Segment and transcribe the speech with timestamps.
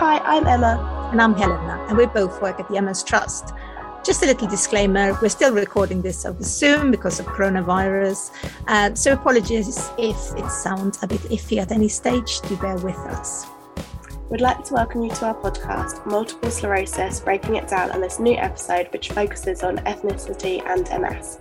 [0.00, 1.10] Hi, I'm Emma.
[1.12, 3.52] And I'm Helena, and we both work at the MS Trust.
[4.02, 8.30] Just a little disclaimer we're still recording this over Zoom because of coronavirus.
[8.66, 12.96] Uh, so apologies if it sounds a bit iffy at any stage, do bear with
[12.96, 13.46] us.
[14.30, 18.18] We'd like to welcome you to our podcast, Multiple Sclerosis Breaking It Down, on this
[18.18, 21.38] new episode which focuses on ethnicity and MS.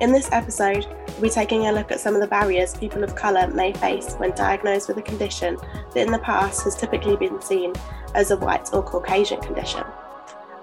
[0.00, 3.16] In this episode, we'll be taking a look at some of the barriers people of
[3.16, 5.56] colour may face when diagnosed with a condition
[5.92, 7.72] that in the past has typically been seen
[8.18, 9.84] as a white or Caucasian condition.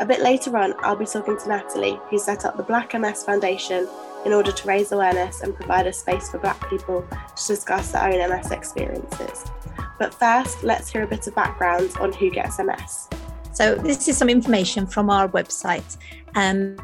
[0.01, 3.23] A bit later on, I'll be talking to Natalie, who set up the Black MS
[3.23, 3.87] Foundation
[4.25, 8.03] in order to raise awareness and provide a space for Black people to discuss their
[8.03, 9.45] own MS experiences.
[9.97, 13.07] But first, let's hear a bit of background on who gets MS.
[13.55, 15.95] So, this is some information from our website.
[16.35, 16.75] Um,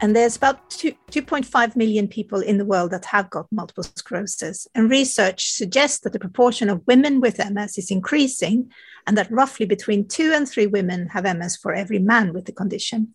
[0.00, 4.66] and there's about 2, 2.5 million people in the world that have got multiple sclerosis.
[4.74, 8.72] And research suggests that the proportion of women with MS is increasing,
[9.06, 12.52] and that roughly between two and three women have MS for every man with the
[12.52, 13.14] condition.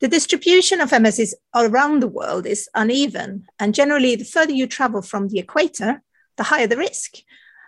[0.00, 4.66] The distribution of MS is around the world is uneven, and generally, the further you
[4.66, 6.02] travel from the equator,
[6.36, 7.18] the higher the risk.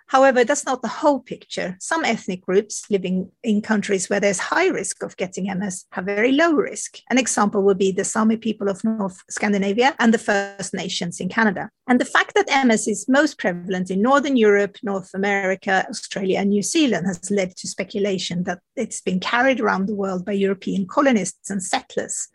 [0.08, 1.76] However, that's not the whole picture.
[1.80, 6.32] Some ethnic groups living in countries where there's high risk of getting MS have very
[6.32, 6.98] low risk.
[7.10, 11.28] An example would be the Sami people of North Scandinavia and the First Nations in
[11.28, 11.68] Canada.
[11.86, 16.50] And the fact that MS is most prevalent in Northern Europe, North America, Australia, and
[16.50, 20.86] New Zealand has led to speculation that it's been carried around the world by European
[20.86, 22.28] colonists and settlers.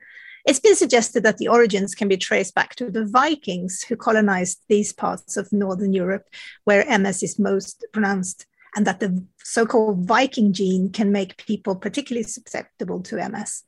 [0.45, 4.59] It's been suggested that the origins can be traced back to the Vikings who colonized
[4.67, 6.27] these parts of Northern Europe
[6.65, 11.75] where MS is most pronounced, and that the so called Viking gene can make people
[11.75, 13.63] particularly susceptible to MS.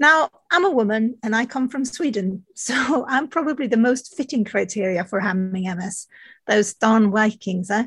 [0.00, 4.44] Now, I'm a woman and I come from Sweden, so I'm probably the most fitting
[4.44, 6.06] criteria for having MS,
[6.46, 7.70] those darn Vikings.
[7.70, 7.86] Eh?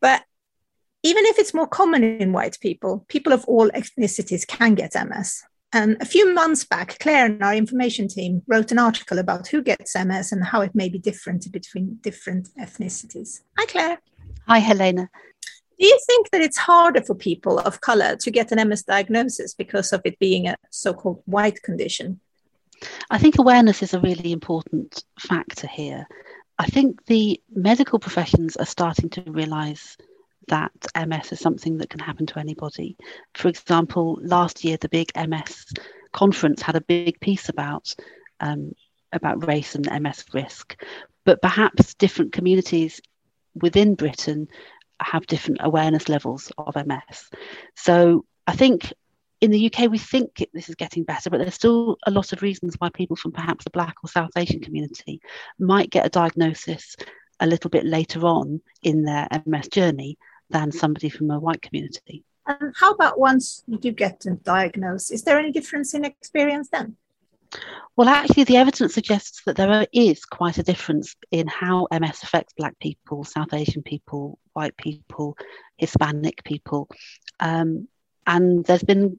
[0.00, 0.22] But
[1.02, 5.42] even if it's more common in white people, people of all ethnicities can get MS.
[5.76, 9.60] And a few months back, Claire and our information team wrote an article about who
[9.60, 13.42] gets MS and how it may be different between different ethnicities.
[13.58, 13.98] Hi, Claire.
[14.48, 15.10] Hi, Helena.
[15.78, 19.52] Do you think that it's harder for people of color to get an MS diagnosis
[19.52, 22.20] because of it being a so called white condition?
[23.10, 26.06] I think awareness is a really important factor here.
[26.58, 29.98] I think the medical professions are starting to realize
[30.48, 32.96] that MS is something that can happen to anybody.
[33.34, 35.66] For example, last year the big MS
[36.12, 37.94] conference had a big piece about
[38.40, 38.72] um,
[39.12, 40.76] about race and MS risk,
[41.24, 43.00] but perhaps different communities
[43.54, 44.48] within Britain
[45.00, 47.30] have different awareness levels of MS.
[47.74, 48.92] So I think
[49.40, 52.42] in the UK we think this is getting better, but there's still a lot of
[52.42, 55.20] reasons why people from perhaps the Black or South Asian community
[55.58, 56.96] might get a diagnosis
[57.40, 60.16] a little bit later on in their MS journey
[60.50, 62.24] than somebody from a white community.
[62.46, 65.12] And how about once you do get diagnosed?
[65.12, 66.96] Is there any difference in experience then?
[67.96, 72.52] Well, actually, the evidence suggests that there is quite a difference in how MS affects
[72.56, 75.36] Black people, South Asian people, white people,
[75.76, 76.88] Hispanic people.
[77.40, 77.88] Um,
[78.26, 79.18] and there's been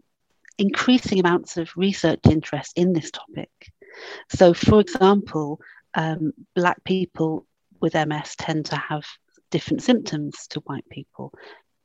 [0.58, 3.50] increasing amounts of research interest in this topic.
[4.30, 5.60] So, for example,
[5.94, 7.46] um, Black people
[7.80, 9.06] with MS tend to have
[9.52, 11.34] different symptoms to white people.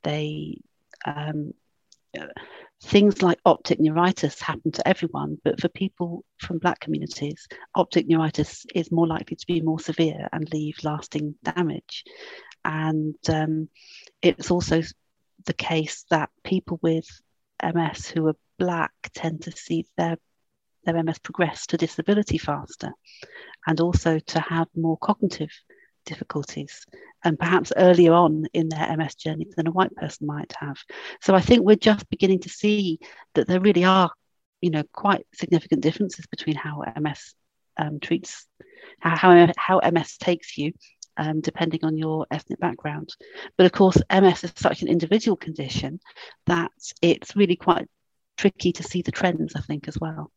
[0.02, 0.58] They
[1.06, 1.52] um,
[2.82, 8.66] things like optic neuritis happen to everyone, but for people from Black communities, optic neuritis
[8.74, 12.04] is more likely to be more severe and leave lasting damage.
[12.64, 13.68] And um,
[14.20, 14.82] it's also
[15.46, 17.06] the case that people with
[17.62, 20.18] MS who are Black tend to see their
[20.84, 22.90] their MS progress to disability faster
[23.68, 25.50] and also to have more cognitive
[26.04, 26.86] difficulties
[27.24, 30.78] and perhaps earlier on in their MS journey than a white person might have.
[31.20, 32.98] So I think we're just beginning to see
[33.34, 34.10] that there really are,
[34.60, 37.34] you know, quite significant differences between how MS
[37.76, 38.46] um, treats,
[39.00, 40.72] how, how MS takes you,
[41.16, 43.10] um, depending on your ethnic background.
[43.56, 46.00] But of course, MS is such an individual condition
[46.46, 47.86] that it's really quite
[48.36, 50.30] tricky to see the trends, I think, as well.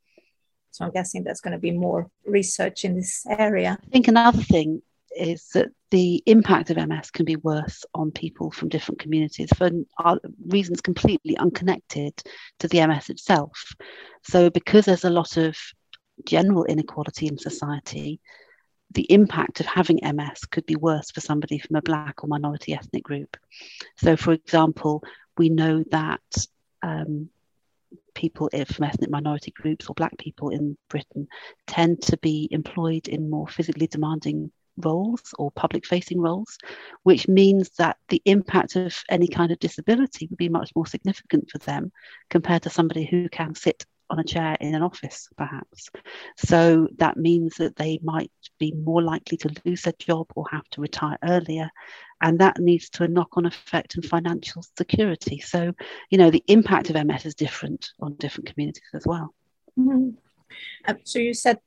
[0.72, 3.80] So I'm guessing there's going to be more research in this area.
[3.82, 4.82] I think another thing
[5.16, 9.70] is that the impact of MS can be worse on people from different communities for
[10.48, 12.14] reasons completely unconnected
[12.60, 13.76] to the MS itself.
[14.24, 15.58] So, because there's a lot of
[16.26, 18.20] general inequality in society,
[18.92, 22.74] the impact of having MS could be worse for somebody from a Black or minority
[22.74, 23.38] ethnic group.
[23.98, 25.04] So, for example,
[25.38, 26.22] we know that
[26.82, 27.30] um,
[28.14, 31.28] people from ethnic minority groups or Black people in Britain
[31.68, 36.58] tend to be employed in more physically demanding roles or public facing roles,
[37.04, 41.50] which means that the impact of any kind of disability would be much more significant
[41.50, 41.92] for them
[42.30, 45.90] compared to somebody who can sit on a chair in an office, perhaps.
[46.38, 50.68] So that means that they might be more likely to lose their job or have
[50.72, 51.70] to retire earlier.
[52.22, 55.40] And that leads to a knock on effect in financial security.
[55.40, 55.74] So,
[56.10, 59.34] you know, the impact of MS is different on different communities as well.
[59.78, 60.12] Mm-hmm.
[60.88, 61.60] Um, so you said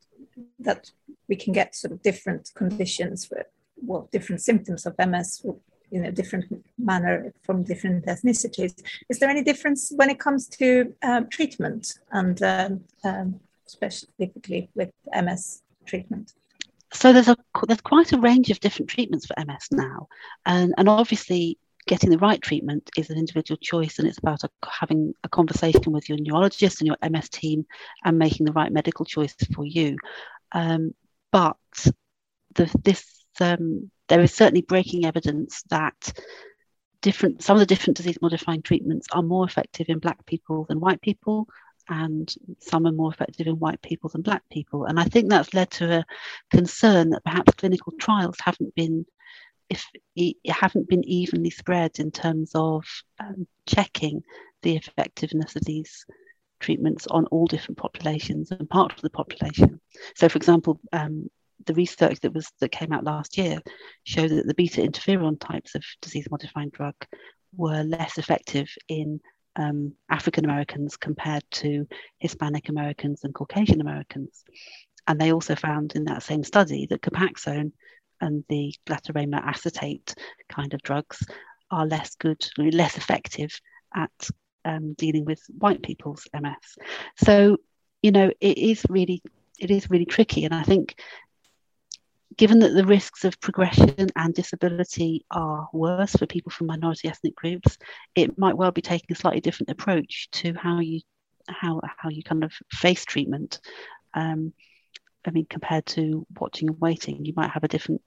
[0.58, 0.90] that
[1.28, 3.46] we can get sort of different conditions for
[3.82, 5.44] well, different symptoms of MS
[5.90, 8.74] in a different manner from different ethnicities.
[9.08, 14.90] Is there any difference when it comes to um, treatment and um, um, specifically with
[15.14, 16.34] MS treatment?
[16.92, 17.36] So there's a
[17.66, 20.08] there's quite a range of different treatments for MS now,
[20.46, 21.58] and and obviously
[21.88, 25.90] getting the right treatment is an individual choice and it's about a, having a conversation
[25.90, 27.66] with your neurologist and your MS team
[28.04, 29.96] and making the right medical choice for you.
[30.52, 30.94] Um,
[31.32, 31.56] but
[32.54, 36.12] the, this um, there is certainly breaking evidence that
[37.00, 40.80] different some of the different disease modifying treatments are more effective in black people than
[40.80, 41.48] white people
[41.88, 45.54] and some are more effective in white people than black people and i think that's
[45.54, 46.04] led to a
[46.50, 49.06] concern that perhaps clinical trials haven't been
[49.70, 49.84] if
[50.16, 52.84] it haven't been evenly spread in terms of
[53.20, 54.22] um, checking
[54.62, 56.04] the effectiveness of these
[56.60, 59.80] treatments on all different populations and parts of the population.
[60.16, 61.28] So, for example, um,
[61.66, 63.60] the research that was that came out last year
[64.04, 66.94] showed that the beta interferon types of disease modifying drug
[67.56, 69.20] were less effective in
[69.56, 71.86] um, African Americans compared to
[72.18, 74.44] Hispanic Americans and Caucasian Americans.
[75.06, 77.72] And they also found in that same study that Copaxone
[78.20, 80.14] and the glatiramer acetate
[80.48, 81.24] kind of drugs
[81.70, 83.60] are less good, less effective
[83.94, 84.10] at
[84.64, 86.54] um, dealing with white people's MS.
[87.16, 87.58] So,
[88.02, 89.22] you know, it is really,
[89.58, 90.44] it is really tricky.
[90.44, 90.94] And I think
[92.36, 97.34] given that the risks of progression and disability are worse for people from minority ethnic
[97.34, 97.76] groups,
[98.14, 101.00] it might well be taking a slightly different approach to how you
[101.48, 103.60] how how you kind of face treatment.
[104.14, 104.52] Um,
[105.26, 108.02] I mean, compared to watching and waiting, you might have a different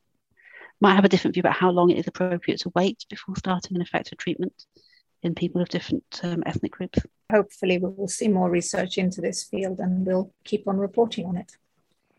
[0.82, 3.76] might have a different view about how long it is appropriate to wait before starting
[3.76, 4.66] an effective treatment
[5.24, 7.00] in people of different um, ethnic groups.
[7.32, 11.38] Hopefully, we will see more research into this field and we'll keep on reporting on
[11.38, 11.54] it.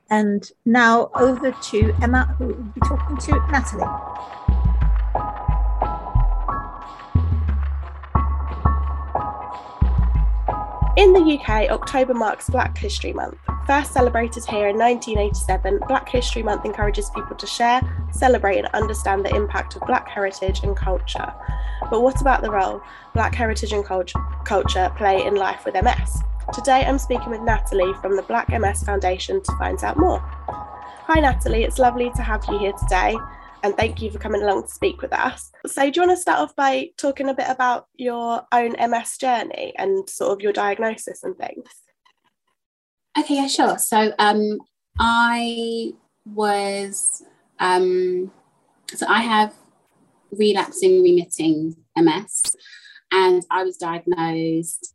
[0.08, 4.41] And now over to Emma, who will be talking to Natalie.
[11.02, 13.36] In the UK, October marks Black History Month.
[13.66, 17.80] First celebrated here in 1987, Black History Month encourages people to share,
[18.12, 21.34] celebrate, and understand the impact of Black heritage and culture.
[21.90, 22.84] But what about the role
[23.14, 26.22] Black heritage and culture play in life with MS?
[26.54, 30.20] Today, I'm speaking with Natalie from the Black MS Foundation to find out more.
[30.20, 33.16] Hi, Natalie, it's lovely to have you here today
[33.62, 35.52] and thank you for coming along to speak with us.
[35.66, 39.18] So, do you want to start off by talking a bit about your own MS
[39.18, 41.68] journey and sort of your diagnosis and things?
[43.18, 43.78] Okay, yeah, sure.
[43.78, 44.58] So, um,
[44.98, 45.92] I
[46.24, 47.22] was,
[47.58, 48.32] um,
[48.88, 49.54] so I have
[50.32, 52.42] relapsing remitting MS,
[53.12, 54.94] and I was diagnosed.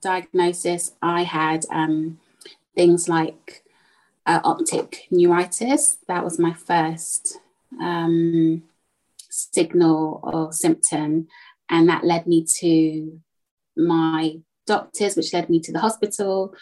[0.00, 2.20] diagnosis, I had um,
[2.74, 3.64] things like
[4.26, 5.98] uh, optic neuritis.
[6.06, 7.38] That was my first
[7.80, 8.62] um,
[9.30, 11.28] signal or symptom.
[11.70, 13.20] And that led me to
[13.76, 16.54] my doctors, which led me to the hospital,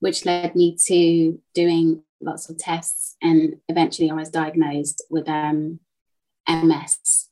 [0.00, 5.80] which led me to doing lots of tests, and eventually I was diagnosed with um,
[6.48, 7.28] MS.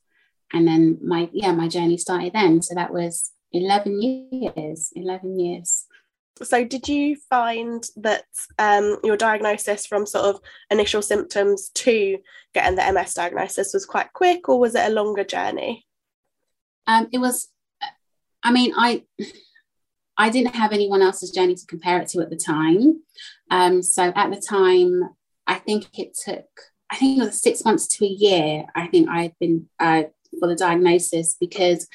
[0.53, 2.61] And then my yeah, my journey started then.
[2.61, 5.85] So that was 11 years, 11 years.
[6.43, 8.25] So, did you find that
[8.59, 12.19] um, your diagnosis from sort of initial symptoms to
[12.53, 15.85] getting the MS diagnosis was quite quick, or was it a longer journey?
[16.85, 17.49] Um, it was.
[18.43, 19.03] I mean, I
[20.17, 23.01] I didn't have anyone else's journey to compare it to at the time.
[23.51, 25.03] Um, so at the time,
[25.45, 26.45] I think it took,
[26.89, 28.65] I think it was six months to a year.
[28.75, 30.03] I think I had been uh,
[30.39, 31.87] for the diagnosis because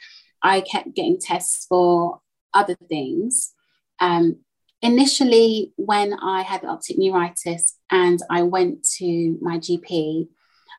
[0.43, 2.21] I kept getting tests for
[2.55, 3.53] other things.
[4.01, 4.41] Um,
[4.81, 10.29] initially, when I had optic neuritis and I went to my GP,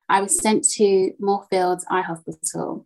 [0.10, 2.86] I was sent to Moorfields Eye Hospital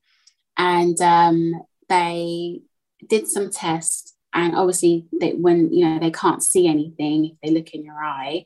[0.57, 1.53] and um,
[1.89, 2.61] they
[3.07, 7.51] did some tests and obviously they, when you know they can't see anything if they
[7.51, 8.45] look in your eye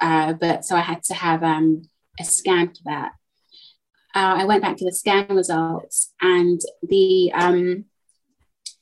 [0.00, 1.82] uh, but so i had to have um,
[2.20, 3.12] a scan for that.
[4.14, 7.84] Uh, I went back to the scan results, and the um,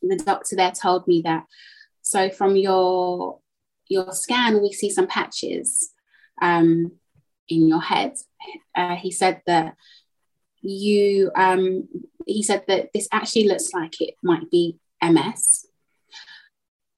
[0.02, 1.45] the doctor there told me that
[2.02, 3.40] so from your
[3.88, 5.92] your scan we see some patches
[6.40, 6.92] um,
[7.49, 8.14] in your head.
[8.75, 9.75] Uh, he said that
[10.62, 11.88] you um,
[12.26, 15.66] he said that this actually looks like it might be MS.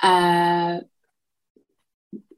[0.02, 0.80] Uh,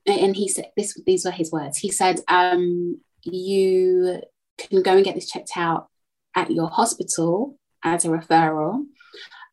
[0.06, 1.78] and he said this these were his words.
[1.78, 4.20] He said um, you
[4.58, 5.88] can go and get this checked out
[6.34, 8.84] at your hospital as a referral,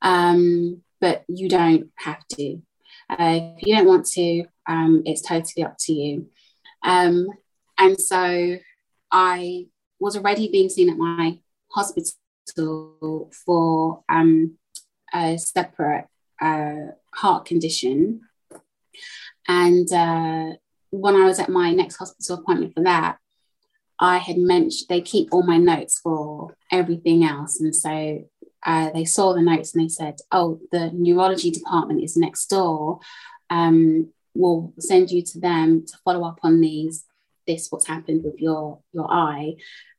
[0.02, 2.62] um, but you don't have to.
[3.10, 6.28] Uh, if you don't want to, um, it's totally up to you.
[6.84, 7.28] Um,
[7.78, 8.58] and so
[9.12, 9.68] I
[10.00, 11.40] was already being seen at my
[11.72, 14.58] hospital for um,
[15.14, 16.06] a separate
[16.42, 18.22] uh, heart condition.
[19.48, 20.58] And uh,
[20.92, 23.18] when I was at my next hospital appointment for that,
[24.00, 27.60] I had mentioned they keep all my notes for everything else.
[27.60, 28.26] And so
[28.66, 33.00] uh, they saw the notes and they said, Oh, the neurology department is next door.
[33.50, 37.06] Um, we'll send you to them to follow up on these,
[37.46, 39.56] this, what's happened with your, your eye.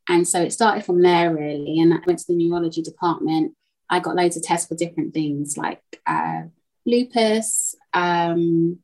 [0.09, 1.79] And so it started from there really.
[1.81, 3.55] And I went to the neurology department.
[3.88, 6.43] I got loads of tests for different things like uh,
[6.87, 7.75] lupus.
[7.92, 8.78] Um,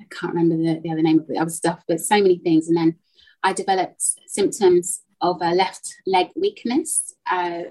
[0.00, 2.68] I can't remember the, the other name of the other stuff, but so many things.
[2.68, 2.96] And then
[3.42, 7.14] I developed symptoms of a left leg weakness.
[7.30, 7.62] Uh,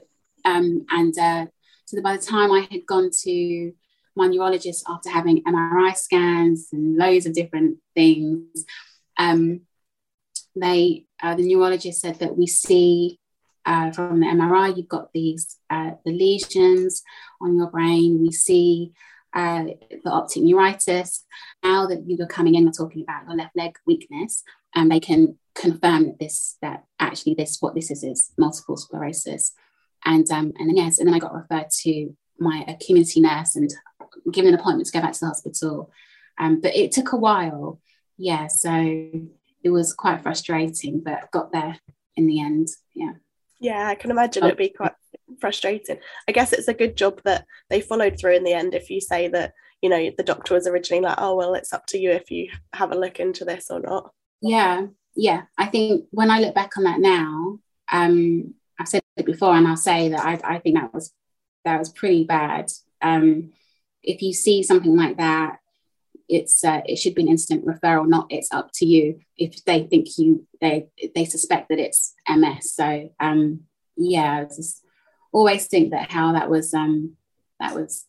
[0.46, 1.46] um, and uh,
[1.86, 3.74] so by the time I had gone to
[4.16, 8.66] my neurologist after having MRI scans and loads of different things,
[9.18, 9.62] um,
[10.56, 13.20] they uh, the neurologist said that we see
[13.66, 17.04] uh, from the MRI you've got these uh, the lesions
[17.42, 18.22] on your brain.
[18.22, 18.92] We see
[19.34, 19.64] uh,
[20.04, 21.26] the optic neuritis.
[21.64, 24.44] Now that you are coming in, we're talking about your left leg weakness,
[24.76, 29.54] and they can confirm that this that actually this what this is is multiple sclerosis.
[30.06, 33.72] And um and then yes and then i got referred to my community nurse and
[34.32, 35.92] given an appointment to go back to the hospital.
[36.40, 37.80] Um but it took a while.
[38.18, 38.72] Yeah so
[39.64, 41.78] it was quite frustrating but got there
[42.16, 42.70] in the end.
[42.96, 43.14] Yeah.
[43.60, 44.94] Yeah i can imagine it'd be quite
[45.40, 45.98] frustrating
[46.28, 49.00] i guess it's a good job that they followed through in the end if you
[49.00, 52.12] say that you know the doctor was originally like oh well it's up to you
[52.12, 54.12] if you have a look into this or not
[54.42, 54.86] yeah
[55.16, 57.60] yeah, I think when I look back on that now,
[57.92, 61.14] um, I've said it before, and I'll say that I, I think that was
[61.66, 62.72] that was pretty bad.
[63.02, 63.52] Um,
[64.02, 65.58] if you see something like that,
[66.30, 69.84] it's uh, it should be an instant referral, not it's up to you if they
[69.84, 72.74] think you they they suspect that it's MS.
[72.74, 73.62] So um,
[73.98, 74.81] yeah, just
[75.32, 77.16] always think that how that was um,
[77.60, 78.06] that was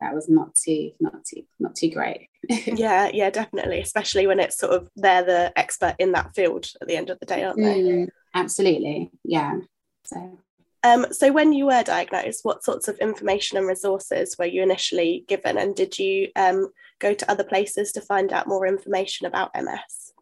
[0.00, 2.28] that was not too not too not too great.
[2.66, 6.86] Yeah yeah definitely especially when it's sort of they're the expert in that field at
[6.88, 7.80] the end of the day aren't they?
[7.80, 9.58] Mm, absolutely yeah
[10.04, 10.38] so.
[10.82, 15.24] Um, so when you were diagnosed what sorts of information and resources were you initially
[15.26, 16.68] given and did you um,
[16.98, 20.12] go to other places to find out more information about ms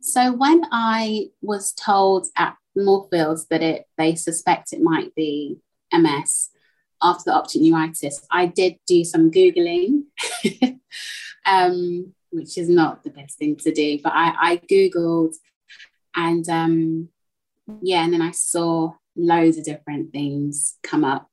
[0.00, 5.58] so when i was told at moorfields that it they suspect it might be
[5.92, 6.50] ms
[7.04, 10.04] after the optic neuritis, I did do some Googling,
[11.46, 15.34] um, which is not the best thing to do, but I, I Googled
[16.16, 17.08] and um,
[17.82, 21.28] yeah, and then I saw loads of different things come up.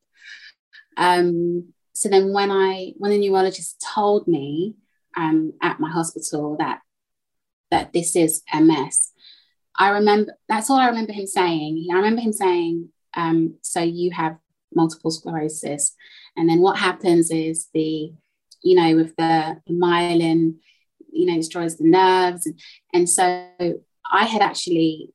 [0.98, 4.76] Um, so then when I when the neurologist told me
[5.16, 6.82] um, at my hospital that
[7.70, 9.11] that this is MS,
[9.78, 11.88] I remember that's all I remember him saying.
[11.92, 14.38] I remember him saying, um, "So you have
[14.74, 15.96] multiple sclerosis.
[16.36, 18.14] And then what happens is the,
[18.64, 20.56] you know, with the, myelin,
[21.12, 22.46] you know, destroys the nerves.
[22.46, 22.60] And,
[22.94, 23.48] and so
[24.12, 25.10] I had actually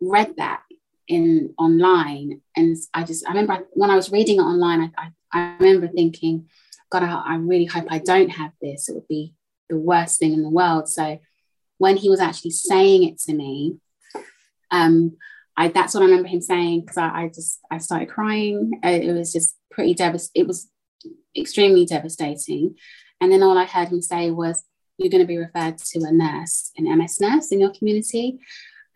[0.00, 0.62] read that
[1.08, 2.40] in online.
[2.56, 5.88] And I just, I remember when I was reading it online, I, I, I remember
[5.88, 6.48] thinking,
[6.90, 8.88] God, I, I really hope I don't have this.
[8.88, 9.34] It would be
[9.68, 10.88] the worst thing in the world.
[10.88, 11.18] So
[11.78, 13.76] when he was actually saying it to me,
[14.70, 15.16] um,
[15.56, 18.80] I that's what I remember him saying because I, I, just I started crying.
[18.82, 20.42] It was just pretty devastating.
[20.42, 20.70] It was
[21.36, 22.76] extremely devastating.
[23.20, 24.62] And then all I heard him say was,
[24.98, 28.38] "You're going to be referred to a nurse, an MS nurse in your community."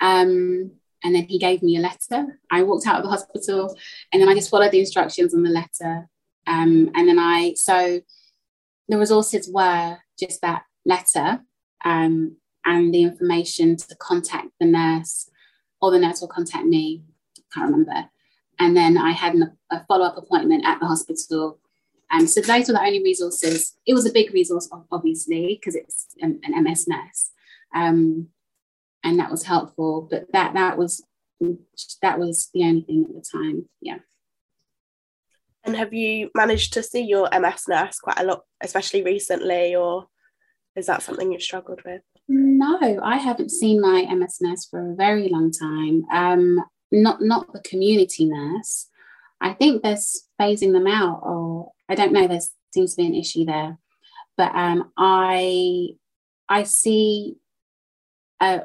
[0.01, 0.73] Um,
[1.03, 2.39] and then he gave me a letter.
[2.51, 3.75] I walked out of the hospital,
[4.13, 6.09] and then I just followed the instructions on the letter.
[6.47, 8.01] Um, and then I so
[8.89, 11.41] the resources were just that letter
[11.85, 12.37] um,
[12.67, 15.31] and the information to contact the nurse
[15.81, 17.03] or the nurse will contact me.
[17.53, 18.09] Can't remember.
[18.59, 21.59] And then I had an, a follow up appointment at the hospital.
[22.11, 23.77] And so those were the only resources.
[23.87, 27.31] It was a big resource, obviously, because it's an, an, MS nurse.
[27.75, 28.29] Um,
[29.03, 30.09] and that was helpful.
[30.11, 31.03] But that that was
[32.03, 33.69] that was the only thing at the time.
[33.81, 33.99] Yeah.
[35.65, 40.09] And have you managed to see your MS nurse quite a lot, especially recently, or
[40.77, 42.03] is that something you've struggled with?
[42.29, 46.05] No, I haven't seen my MS nurse for a very long time.
[46.13, 48.89] Um, not not the community nurse.
[49.41, 49.99] I think they're
[50.41, 52.27] phasing them out, or I don't know.
[52.27, 52.41] There
[52.73, 53.79] seems to be an issue there,
[54.37, 55.89] but um, I
[56.49, 57.37] I see.
[58.41, 58.61] Uh,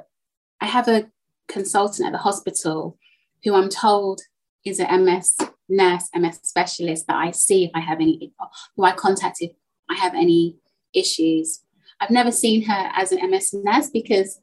[0.62, 1.10] I have a
[1.48, 2.98] consultant at the hospital
[3.44, 4.22] who I'm told
[4.66, 5.38] is an MS
[5.70, 8.32] nurse, MS specialist that I see if I have any,
[8.76, 9.52] who I contact if
[9.90, 10.58] I have any
[10.94, 11.62] issues.
[12.00, 14.40] I've never seen her as an MS nurse because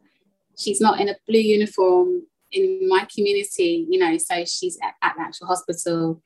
[0.59, 5.15] she's not in a blue uniform in my community, you know, so she's at, at
[5.17, 6.23] the actual hospital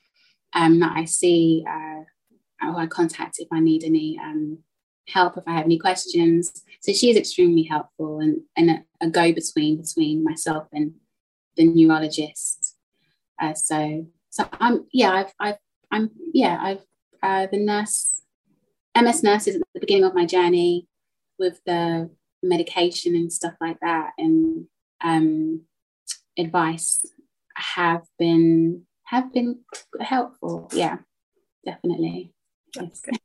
[0.55, 2.03] um, that I see, uh,
[2.61, 4.59] who I contact if I need any um,
[5.09, 6.53] help, if I have any questions.
[6.81, 10.95] So she's extremely helpful and, and a, a go between between myself and
[11.57, 12.77] the neurologist.
[13.41, 15.59] Uh, so so I'm yeah I've I've
[15.91, 16.85] I'm yeah I've
[17.23, 18.23] uh, the nurse
[19.01, 20.87] MS nurses at the beginning of my journey
[21.39, 22.11] with the
[22.43, 24.67] medication and stuff like that and
[25.03, 25.63] um,
[26.39, 27.05] advice
[27.57, 29.61] have been have been
[30.01, 30.69] helpful.
[30.73, 30.99] Yeah,
[31.65, 32.33] definitely.
[32.75, 33.19] That's good.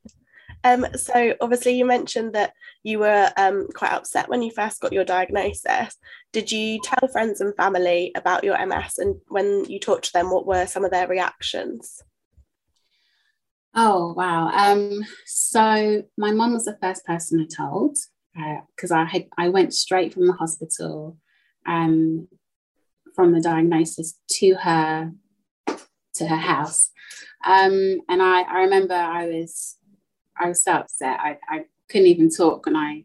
[0.64, 2.52] Um, so obviously you mentioned that
[2.84, 5.96] you were um, quite upset when you first got your diagnosis.
[6.32, 10.30] Did you tell friends and family about your MS and when you talked to them,
[10.30, 12.00] what were some of their reactions?
[13.74, 14.48] Oh wow!
[14.48, 17.96] Um, so my mom was the first person I told
[18.76, 21.16] because uh, I had I went straight from the hospital,
[21.66, 22.28] um,
[23.14, 25.12] from the diagnosis to her
[26.14, 26.90] to her house,
[27.46, 29.78] um, and I I remember I was
[30.38, 31.18] I was so upset.
[31.20, 33.04] I, I couldn't even talk and I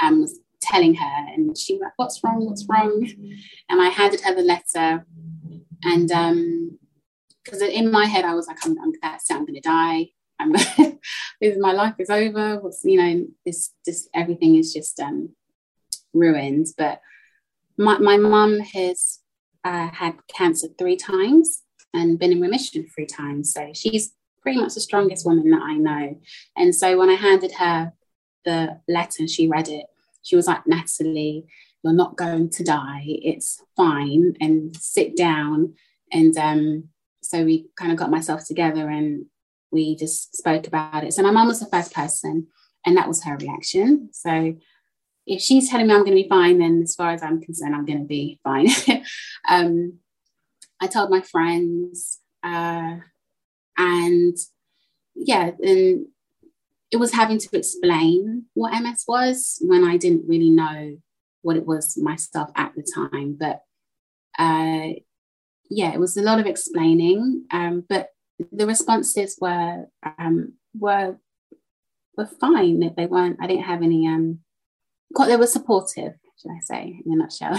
[0.00, 3.06] um, was telling her and she was like, what's wrong, what's wrong?
[3.68, 5.04] And I handed her the letter
[5.82, 6.78] and um
[7.44, 10.08] because in my head I was like, I'm, I'm that's it, I'm gonna die.
[10.38, 10.52] I'm
[11.60, 12.60] my life is over.
[12.60, 15.30] What's you know, this just everything is just um
[16.12, 16.68] ruined.
[16.76, 17.00] But
[17.76, 19.20] my my mum has
[19.64, 23.52] uh, had cancer three times and been in remission three times.
[23.52, 26.20] So she's pretty much the strongest woman that I know.
[26.56, 27.92] And so when I handed her
[28.44, 29.86] the letter, she read it.
[30.22, 31.46] She was like, Natalie,
[31.82, 33.04] you're not going to die.
[33.06, 34.34] It's fine.
[34.40, 35.74] And sit down.
[36.12, 36.88] And um,
[37.24, 39.26] so we kind of got myself together and
[39.70, 41.12] we just spoke about it.
[41.12, 42.46] So my mum was the first person,
[42.86, 44.10] and that was her reaction.
[44.12, 44.54] So
[45.26, 47.74] if she's telling me I'm going to be fine, then as far as I'm concerned,
[47.74, 48.68] I'm going to be fine.
[49.48, 49.98] um,
[50.80, 52.96] I told my friends, uh,
[53.76, 54.36] and
[55.14, 56.06] yeah, and
[56.90, 60.98] it was having to explain what MS was when I didn't really know
[61.42, 63.36] what it was myself at the time.
[63.38, 63.62] But
[64.38, 65.00] uh,
[65.70, 67.44] yeah, it was a lot of explaining.
[67.50, 68.08] Um, but
[68.52, 69.86] the responses were
[70.18, 71.16] um, were
[72.16, 72.80] were fine.
[72.80, 73.38] That they weren't.
[73.40, 74.06] I didn't have any.
[74.06, 74.40] Um,
[75.26, 77.56] they were supportive, should I say, in a nutshell.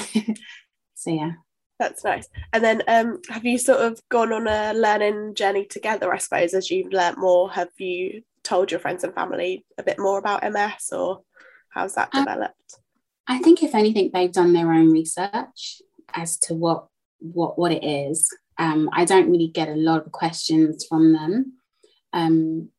[0.96, 1.32] so yeah.
[1.78, 2.28] That's nice.
[2.54, 6.54] And then um, have you sort of gone on a learning journey together, I suppose,
[6.54, 7.52] as you've learnt more?
[7.52, 11.22] Have you told your friends and family a bit more about MS or
[11.70, 12.80] how's that um, developed?
[13.28, 15.82] I think if anything, they've done their own research
[16.14, 16.88] as to what
[17.34, 18.30] what what it is.
[18.58, 21.54] Um, I don't really get a lot of questions from them.
[22.14, 22.70] Um,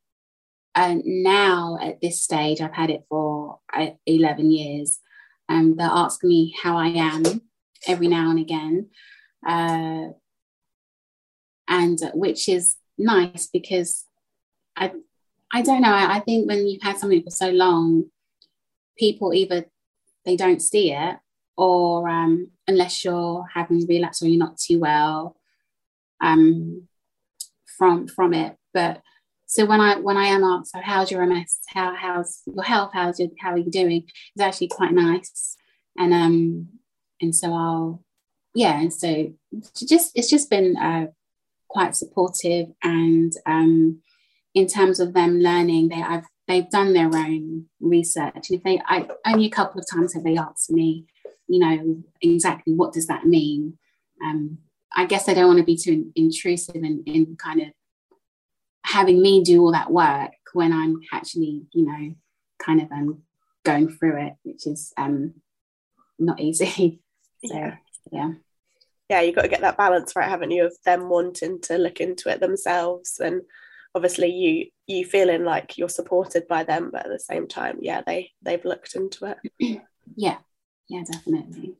[0.75, 5.01] and now at this stage, I've had it for uh, 11 years.
[5.49, 7.23] And um, they'll ask me how I am
[7.87, 8.89] every now and again,
[9.47, 10.09] uh,
[11.69, 14.05] and which is nice because
[14.77, 14.93] I
[15.53, 15.93] I don't know.
[15.93, 18.07] I, I think when you've had something for so long,
[18.99, 19.67] people either
[20.25, 21.17] they don't see it
[21.57, 25.37] or um, unless you're having relapse or you're not too well
[26.23, 26.89] um,
[27.79, 28.57] from from it.
[28.75, 29.03] But
[29.47, 31.59] so when I when I am asked, so how's your MS?
[31.69, 32.91] How how's your health?
[32.93, 34.05] How's your how are you doing?
[34.35, 35.57] It's actually quite nice.
[35.99, 36.69] And um
[37.21, 38.05] and so I'll
[38.55, 39.33] yeah, and so
[39.77, 41.09] just it's just been uh,
[41.69, 44.01] quite supportive and um,
[44.55, 48.81] in terms of them learning, they I've they've done their own research, and if they
[48.87, 51.05] I only a couple of times have they asked me,
[51.49, 53.79] you know, exactly what does that mean.
[54.25, 54.59] Um,
[54.95, 57.69] I guess I don't want to be too intrusive in, in kind of
[58.85, 62.15] having me do all that work when I'm actually, you know,
[62.59, 63.23] kind of um,
[63.65, 65.35] going through it, which is um,
[66.19, 67.01] not easy.
[67.45, 67.77] So yeah.
[68.11, 68.33] yeah.
[69.11, 72.01] Yeah, you've got to get that balance right, haven't you, of them wanting to look
[72.01, 73.43] into it themselves and
[73.97, 78.03] obviously you you feeling like you're supported by them, but at the same time, yeah,
[78.07, 79.83] they they've looked into it.
[80.17, 80.37] yeah,
[80.89, 81.77] yeah, definitely.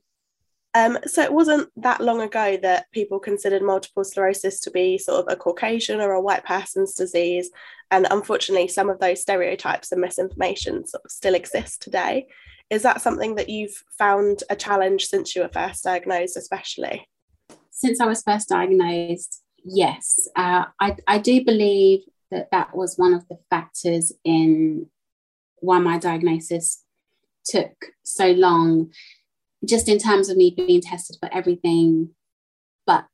[0.73, 5.25] Um, so it wasn't that long ago that people considered multiple sclerosis to be sort
[5.25, 7.49] of a Caucasian or a white person's disease.
[7.89, 12.27] And unfortunately, some of those stereotypes and misinformation sort of still exist today.
[12.69, 17.07] Is that something that you've found a challenge since you were first diagnosed, especially?
[17.71, 20.27] Since I was first diagnosed, yes.
[20.35, 24.87] Uh, I, I do believe that that was one of the factors in
[25.59, 26.83] why my diagnosis
[27.49, 28.91] took so long,
[29.65, 32.09] just in terms of me being tested for everything
[32.85, 33.05] but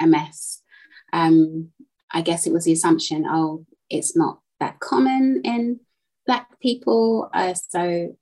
[0.00, 0.60] MS.
[1.12, 1.70] Um,
[2.12, 5.80] I guess it was the assumption, oh, it's not that common in
[6.26, 7.30] Black people.
[7.32, 8.14] Uh, so,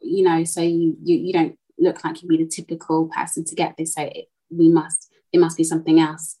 [0.00, 3.54] you know, so you, you, you don't look like you'd be the typical person to
[3.54, 3.94] get this.
[3.94, 6.36] So it, we must, it must be something else.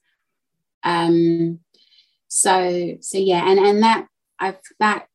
[0.84, 1.60] Um,
[2.28, 4.06] so, so yeah, and, and that,
[4.38, 5.06] I've, that,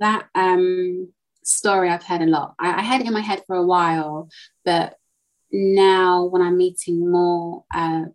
[0.00, 1.12] that, um,
[1.46, 2.54] story I've heard a lot.
[2.58, 4.28] I, I, had it in my head for a while,
[4.64, 4.96] but
[5.52, 8.06] now when I'm meeting more uh,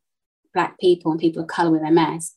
[0.53, 2.33] Black people and people of color with MS,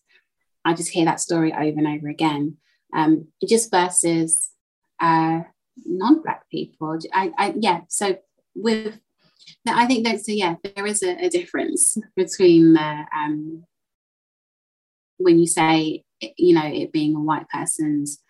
[0.65, 2.59] I just hear that story over and over again.
[2.95, 4.51] Um, just versus
[5.01, 5.41] uh,
[5.85, 6.99] non-Black people.
[7.13, 7.81] I, I, yeah.
[7.89, 8.17] So
[8.55, 8.99] with,
[9.67, 13.65] I think that so yeah, there is a, a difference between the um,
[15.19, 16.05] when you say
[16.39, 18.21] you know it being a white person's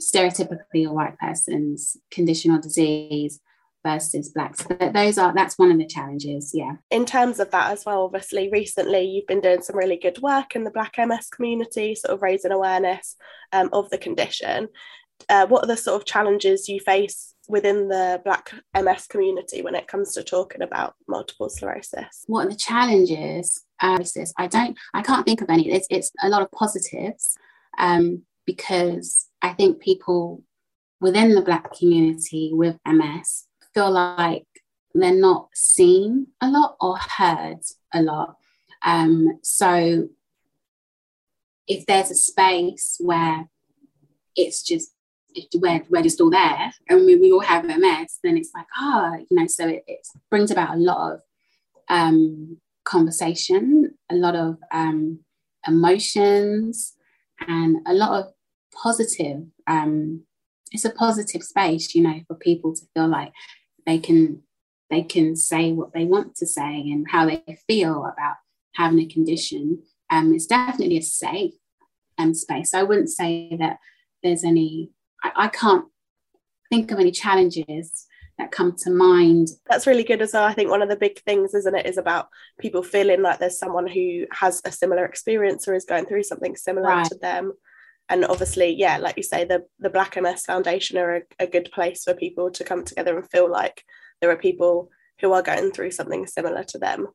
[0.00, 3.40] stereotypically a white person's condition or disease
[3.84, 4.62] versus blacks.
[4.62, 6.76] But those are that's one of the challenges yeah.
[6.90, 10.54] In terms of that as well obviously recently you've been doing some really good work
[10.54, 13.16] in the black ms community sort of raising awareness
[13.52, 14.68] um, of the condition.
[15.28, 19.74] Uh, what are the sort of challenges you face within the black ms community when
[19.74, 22.24] it comes to talking about multiple sclerosis?
[22.26, 23.98] What are the challenges uh,
[24.38, 25.70] i don't i can't think of any.
[25.70, 27.36] It's, it's a lot of positives
[27.78, 30.42] um, because I think people
[31.00, 34.46] within the Black community with MS feel like
[34.94, 37.60] they're not seen a lot or heard
[37.94, 38.36] a lot.
[38.82, 40.08] Um, so
[41.66, 43.48] if there's a space where
[44.36, 44.92] it's just
[45.54, 49.12] we're, we're just all there and we, we all have MS, then it's like, ah,
[49.14, 51.20] oh, you know, so it, it, brings about a lot of
[51.88, 55.20] um, conversation, a lot of um,
[55.66, 56.94] emotions,
[57.48, 58.32] and a lot of
[58.82, 60.22] positive um,
[60.70, 63.32] it's a positive space you know for people to feel like
[63.86, 64.42] they can
[64.90, 68.36] they can say what they want to say and how they feel about
[68.74, 71.54] having a condition um, it's definitely a safe
[72.18, 73.78] um, space i wouldn't say that
[74.22, 74.90] there's any
[75.22, 75.86] I, I can't
[76.70, 78.06] think of any challenges
[78.38, 79.48] that come to mind.
[79.68, 80.44] That's really good as well.
[80.44, 83.58] I think one of the big things, isn't it, is about people feeling like there's
[83.58, 87.06] someone who has a similar experience or is going through something similar right.
[87.06, 87.52] to them
[88.08, 91.70] and obviously yeah like you say the the black ms foundation are a, a, good
[91.72, 93.84] place for people to come together and feel like
[94.20, 97.08] there are people who are going through something similar to them.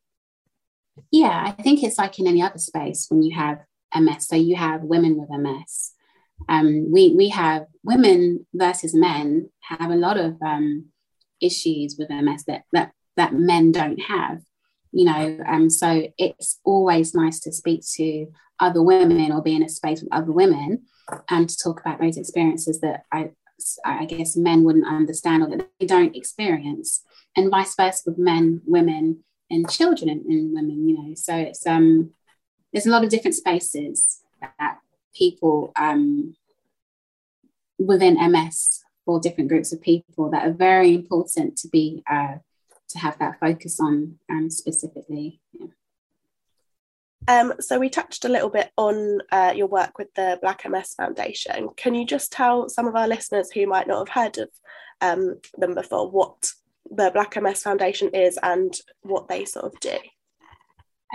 [1.12, 3.60] Yeah i think it's like in any other space when you have
[3.96, 5.94] ms so you have women with ms
[6.50, 10.86] um, we we have women versus men have a lot of um,
[11.42, 14.40] issues with ms that that that men don't have
[14.92, 15.40] you know.
[15.48, 18.28] Um, so it's always nice to speak to
[18.60, 20.84] other women or be in a space with other women
[21.30, 23.32] and to talk about those experiences that I,
[23.86, 27.04] I guess men wouldn't understand or that they don't experience,
[27.36, 30.88] and vice versa with men, women, and children and, women.
[30.88, 32.12] You know, so it's um,
[32.72, 34.80] there's a lot of different spaces that
[35.16, 36.36] people um,
[37.80, 42.36] within MS for different groups of people that are very important to be uh,
[42.90, 45.42] to have that focus on um, specifically.
[45.54, 45.68] Yeah.
[47.28, 50.94] Um, so we touched a little bit on uh, your work with the Black MS
[50.94, 51.70] Foundation.
[51.76, 54.50] Can you just tell some of our listeners who might not have heard of
[55.02, 56.52] um, them before what
[56.90, 59.98] the Black MS Foundation is and what they sort of do?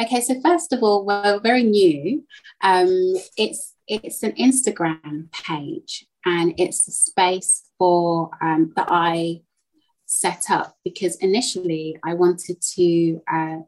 [0.03, 2.25] Okay, so first of all, we're very new.
[2.63, 9.43] Um, it's it's an Instagram page, and it's a space for um, that I
[10.07, 13.59] set up because initially I wanted to uh,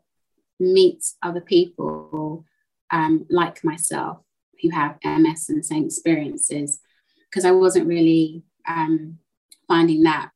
[0.60, 2.44] meet other people
[2.90, 4.18] um, like myself
[4.62, 6.80] who have MS and same experiences
[7.28, 9.18] because I wasn't really um,
[9.66, 10.30] finding that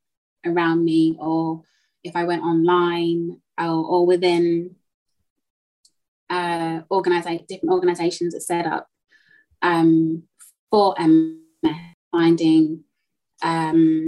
[0.44, 1.62] around me or
[2.02, 4.74] if I went online or, or within
[6.31, 8.88] uh, different organizations that set up
[9.62, 10.24] um,
[10.70, 11.74] for MS,
[12.11, 12.85] finding.
[13.42, 14.07] Um,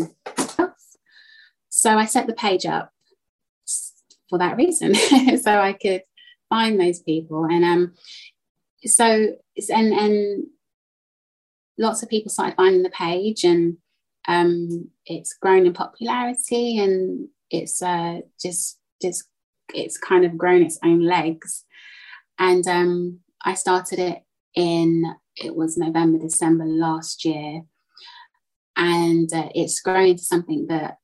[1.69, 2.93] so I set the page up
[4.31, 4.95] for that reason,
[5.39, 6.03] so I could
[6.49, 7.45] find those people.
[7.45, 7.95] And um,
[8.85, 10.47] so it's and and
[11.77, 13.77] lots of people started finding the page, and
[14.29, 19.25] um, it's grown in popularity, and it's uh, just just
[19.75, 21.65] it's kind of grown its own legs.
[22.39, 24.23] And um, I started it
[24.55, 25.05] in
[25.37, 27.63] it was November, December last year,
[28.77, 30.97] and uh, it's grown into something that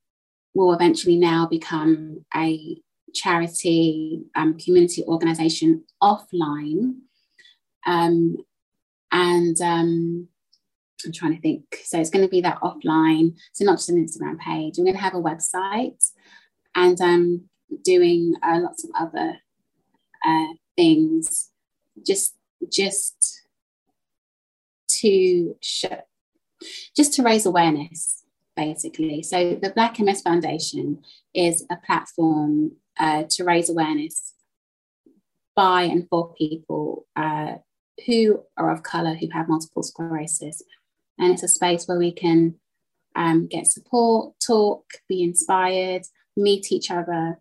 [0.55, 2.81] will eventually now become a
[3.17, 6.97] charity um, community organization offline.
[7.87, 8.37] Um,
[9.13, 10.29] and um,
[11.05, 11.65] I'm trying to think.
[11.85, 13.37] So it's going to be that offline.
[13.53, 14.79] So not just an Instagram page.
[14.79, 16.11] I'm going to have a website
[16.75, 17.49] and I'm
[17.83, 19.39] doing uh, lots of other
[20.27, 21.51] uh, things.
[22.05, 22.35] Just,
[22.71, 23.43] just
[25.01, 26.03] to show,
[26.95, 28.25] just to raise awareness,
[28.55, 29.23] basically.
[29.23, 31.03] So the Black MS Foundation
[31.35, 34.35] is a platform uh, to raise awareness
[35.55, 37.55] by and for people uh,
[38.07, 40.63] who are of colour who have multiple sclerosis.
[41.19, 42.57] And it's a space where we can
[43.15, 46.03] um, get support, talk, be inspired,
[46.37, 47.41] meet each other,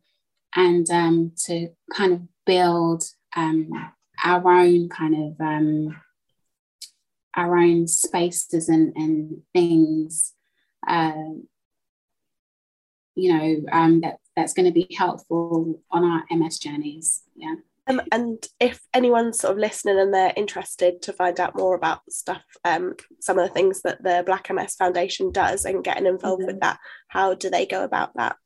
[0.56, 3.04] and um, to kind of build
[3.36, 3.70] um,
[4.24, 6.02] our own kind of um,
[7.36, 10.34] our own spaces and, and things.
[10.88, 11.34] Uh,
[13.16, 17.24] you know um, that that's going to be helpful on our MS journeys.
[17.36, 17.56] Yeah.
[17.88, 22.02] Um, and if anyone's sort of listening and they're interested to find out more about
[22.10, 26.42] stuff, um, some of the things that the Black MS Foundation does and getting involved
[26.42, 26.48] mm-hmm.
[26.48, 28.38] with that, how do they go about that?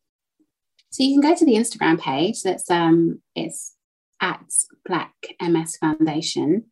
[0.89, 2.41] So you can go to the Instagram page.
[2.41, 3.75] That's um, it's
[4.21, 4.43] at
[4.85, 6.65] Black MS Foundation.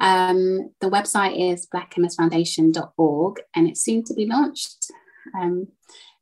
[0.00, 4.90] Um, the website is blackmsfoundation.org and it's soon to be launched.
[5.38, 5.68] Um,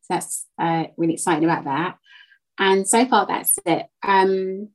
[0.07, 1.99] so that's uh, really excited about that.
[2.59, 3.87] And so far, that's it.
[4.07, 4.69] Um,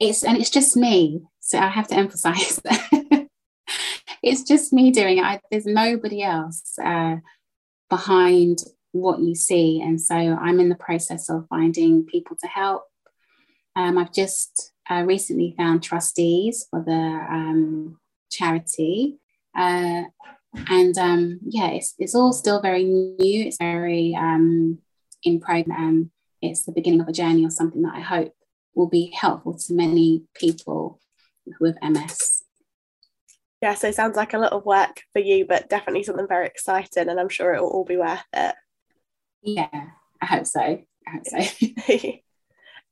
[0.00, 1.22] it's and it's just me.
[1.40, 3.28] So I have to emphasize that
[4.22, 5.24] it's just me doing it.
[5.24, 7.16] I, there's nobody else uh,
[7.90, 8.60] behind
[8.92, 12.84] what you see, and so I'm in the process of finding people to help.
[13.76, 17.98] Um, I've just uh, recently found trustees for the um,
[18.30, 19.18] charity.
[19.56, 20.04] Uh,
[20.68, 23.16] and um, yeah, it's, it's all still very new.
[23.18, 24.78] It's very um,
[25.22, 26.10] in program.
[26.40, 28.34] It's the beginning of a journey or something that I hope
[28.74, 31.00] will be helpful to many people
[31.60, 32.42] with MS.
[33.62, 36.46] Yeah, so it sounds like a lot of work for you, but definitely something very
[36.46, 38.54] exciting, and I'm sure it will all be worth it.
[39.42, 39.86] Yeah,
[40.20, 40.60] I hope so.
[40.60, 41.38] I hope so.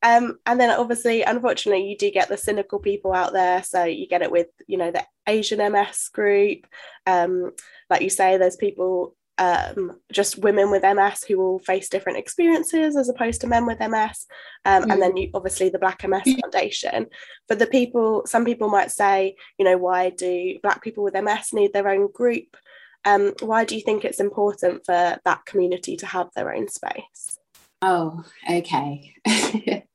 [0.03, 3.63] Um, and then obviously, unfortunately, you do get the cynical people out there.
[3.63, 6.67] So you get it with, you know, the Asian MS group.
[7.07, 7.53] Um,
[7.89, 12.97] like you say, there's people, um, just women with MS who will face different experiences
[12.97, 14.27] as opposed to men with MS.
[14.65, 14.93] Um, mm.
[14.93, 16.41] And then you obviously the Black MS mm.
[16.41, 17.07] Foundation.
[17.47, 21.53] For the people, some people might say, you know, why do Black people with MS
[21.53, 22.57] need their own group?
[23.05, 27.39] Um, why do you think it's important for that community to have their own space?
[27.85, 29.13] Oh, okay.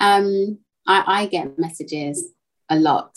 [0.00, 2.32] um, I, I get messages
[2.70, 3.12] a lot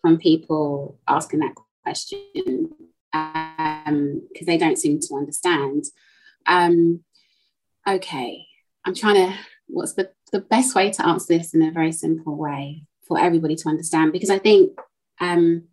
[0.00, 1.54] from people asking that
[1.84, 2.70] question
[3.12, 5.84] because um, they don't seem to understand.
[6.46, 7.04] Um,
[7.88, 8.46] okay,
[8.84, 12.36] I'm trying to, what's the, the best way to answer this in a very simple
[12.36, 14.12] way for everybody to understand?
[14.12, 14.76] Because I think
[15.20, 15.68] um,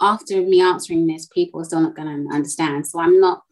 [0.00, 2.86] after me answering this, people are still not going to understand.
[2.86, 3.42] So I'm not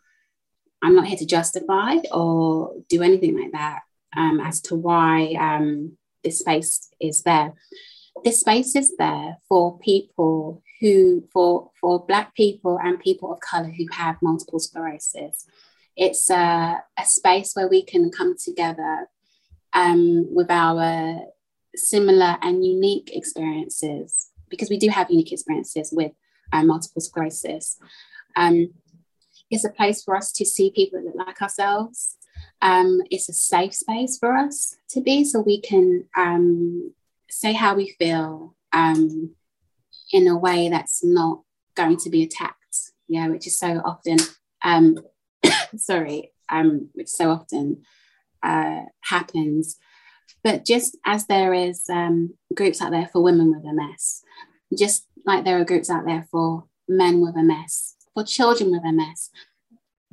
[0.87, 3.81] I'm not here to justify or do anything like that
[4.16, 7.55] um, as to why um, this space is there.
[8.22, 13.72] This space is there for people who, for, for Black people and people of colour
[13.77, 15.44] who have multiple sclerosis.
[15.96, 19.09] It's a, a space where we can come together
[19.72, 21.18] um, with our
[21.75, 26.12] similar and unique experiences, because we do have unique experiences with
[26.53, 27.77] uh, multiple sclerosis.
[28.37, 28.68] Um,
[29.50, 32.16] it's a place for us to see people that look like ourselves.
[32.62, 36.92] Um, it's a safe space for us to be, so we can um,
[37.30, 39.35] say how we feel um,
[40.12, 41.42] in a way that's not
[41.74, 42.56] going to be attacked.
[43.09, 44.18] Yeah, which is so often,
[44.64, 44.98] um,
[45.76, 47.82] sorry, um, which so often
[48.42, 49.76] uh, happens.
[50.42, 54.22] But just as there is um, groups out there for women with MS,
[54.76, 59.29] just like there are groups out there for men with MS, for children with MS,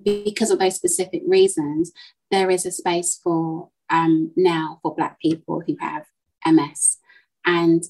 [0.03, 1.93] because of those specific reasons,
[2.31, 6.05] there is a space for um, now for Black people who have
[6.45, 6.97] MS.
[7.45, 7.81] And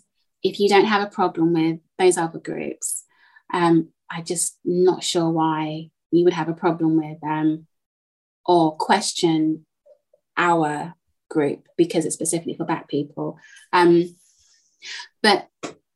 [0.43, 3.05] if you don't have a problem with those other groups,
[3.51, 7.65] um, I'm just not sure why you would have a problem with um,
[8.45, 9.65] or question
[10.37, 10.93] our
[11.27, 13.39] group because it's specifically for Black people.
[13.71, 14.15] Um,
[15.23, 15.47] but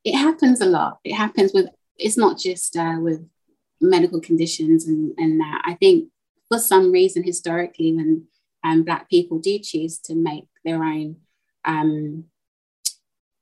[0.04, 0.98] it happens a lot.
[1.04, 3.28] It happens with, it's not just uh, with
[3.82, 5.62] medical conditions and, and that.
[5.66, 6.10] I think
[6.50, 8.28] for some reason, historically, when
[8.64, 11.18] um, Black people do choose to make their own
[11.66, 12.26] um,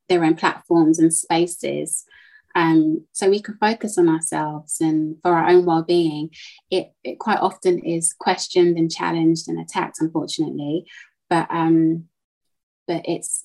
[0.08, 2.04] their own platforms and spaces
[2.56, 6.30] um, so we can focus on ourselves and for our own well-being
[6.70, 10.86] it, it quite often is questioned and challenged and attacked unfortunately
[11.28, 12.04] but um
[12.88, 13.44] but it's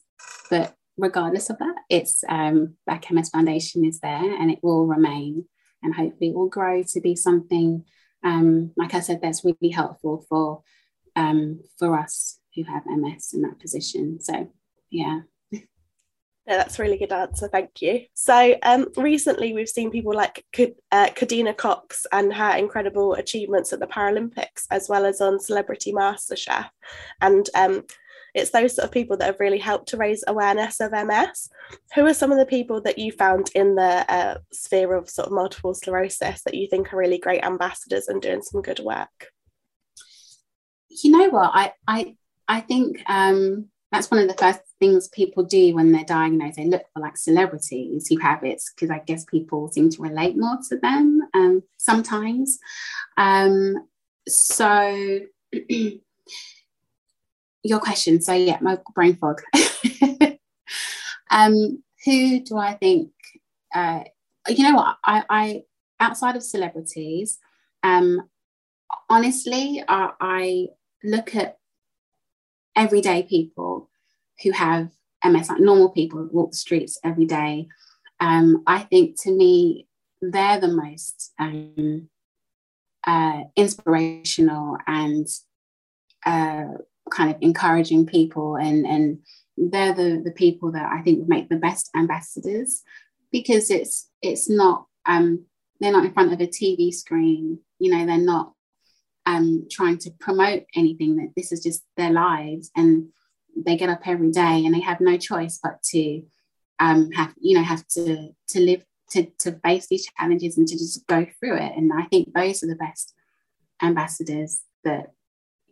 [0.50, 5.46] but regardless of that it's um black ms foundation is there and it will remain
[5.84, 7.84] and hopefully it will grow to be something
[8.24, 10.62] um like i said that's really helpful for
[11.15, 14.52] um for us who have ms in that position so
[14.89, 17.48] yeah yeah, that's a really good answer.
[17.48, 18.06] Thank you.
[18.15, 20.44] So, um, recently we've seen people like
[20.91, 21.10] uh,
[21.56, 26.67] Cox and her incredible achievements at the Paralympics, as well as on Celebrity MasterChef.
[27.22, 27.84] And um,
[28.34, 31.50] it's those sort of people that have really helped to raise awareness of MS.
[31.96, 35.28] Who are some of the people that you found in the uh, sphere of sort
[35.28, 39.28] of multiple sclerosis that you think are really great ambassadors and doing some good work?
[40.89, 41.52] You know what?
[41.54, 42.15] I I
[42.48, 46.58] I think um, that's one of the first things people do when they're diagnosed.
[46.58, 50.38] They look for like celebrities who have it because I guess people seem to relate
[50.38, 52.58] more to them um, sometimes.
[53.17, 53.88] Um,
[54.28, 55.20] so,
[57.63, 58.21] your question.
[58.21, 59.41] So, yeah, my brain fog.
[61.32, 63.12] um, who do I think?
[63.74, 64.04] Uh,
[64.47, 64.97] you know what?
[65.04, 65.63] I, I
[66.00, 67.38] outside of celebrities,
[67.84, 68.24] um,
[69.10, 70.67] honestly, I, I
[71.04, 71.58] look at
[72.76, 73.89] everyday people
[74.43, 74.89] who have
[75.24, 77.67] MS, like normal people walk the streets every day.
[78.19, 79.88] Um, I think to me,
[80.21, 82.10] they're the most um,
[83.06, 85.28] uh, inspirational and
[86.26, 86.65] uh,
[87.12, 89.19] kind of encouraging people, and and
[89.58, 92.84] they're the the people that I think make the best ambassadors
[93.32, 95.45] because it's it's not um,
[95.80, 98.54] they're not in front of a TV screen, you know, they're not
[99.26, 101.17] um, trying to promote anything.
[101.17, 103.10] That this is just their lives, and
[103.56, 106.24] they get up every day, and they have no choice but to
[106.80, 110.78] um, have you know have to to live to to face these challenges and to
[110.78, 111.74] just go through it.
[111.76, 113.13] And I think those are the best
[113.82, 115.13] ambassadors that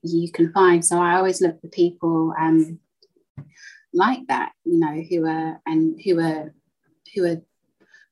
[0.04, 0.84] you can find.
[0.84, 2.80] So I always look for people um,
[3.94, 6.54] like that, you know, who are and who are
[7.16, 7.42] who are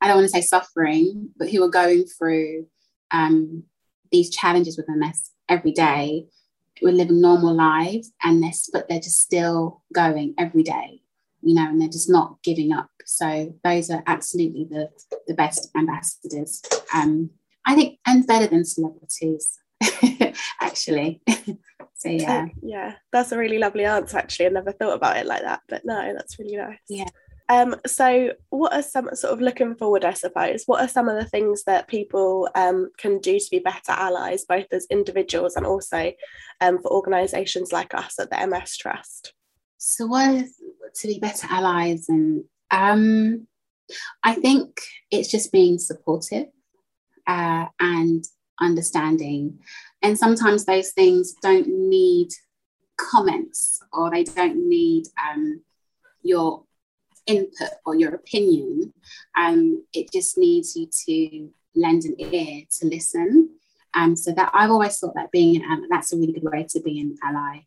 [0.01, 2.67] I don't want to say suffering, but who are going through
[3.11, 3.63] um,
[4.11, 6.27] these challenges with MS every day.
[6.81, 11.01] We're living normal lives, and this, but they're just still going every day,
[11.41, 12.91] you know, and they're just not giving up.
[13.05, 14.89] So those are absolutely the
[15.25, 16.61] the best ambassadors.
[16.93, 17.31] Um,
[17.65, 19.57] I think, and better than celebrities,
[20.61, 21.21] actually.
[21.97, 24.17] so yeah, yeah, that's a really lovely answer.
[24.17, 26.77] Actually, I never thought about it like that, but no, that's really nice.
[26.87, 27.09] Yeah.
[27.49, 30.63] Um, so, what are some sort of looking forward, I suppose?
[30.65, 34.45] What are some of the things that people um, can do to be better allies,
[34.47, 36.11] both as individuals and also
[36.59, 39.33] um, for organisations like us at the MS Trust?
[39.77, 40.61] So, what is
[40.95, 42.09] to be better allies?
[42.09, 43.47] And um,
[44.23, 46.47] I think it's just being supportive
[47.27, 48.25] uh, and
[48.59, 49.59] understanding.
[50.01, 52.29] And sometimes those things don't need
[52.97, 55.61] comments or they don't need um,
[56.23, 56.63] your
[57.25, 58.93] input or your opinion.
[59.37, 63.49] Um, it just needs you to lend an ear to listen.
[63.93, 66.65] Um, so that I've always thought that being an ally, that's a really good way
[66.69, 67.61] to be an ally.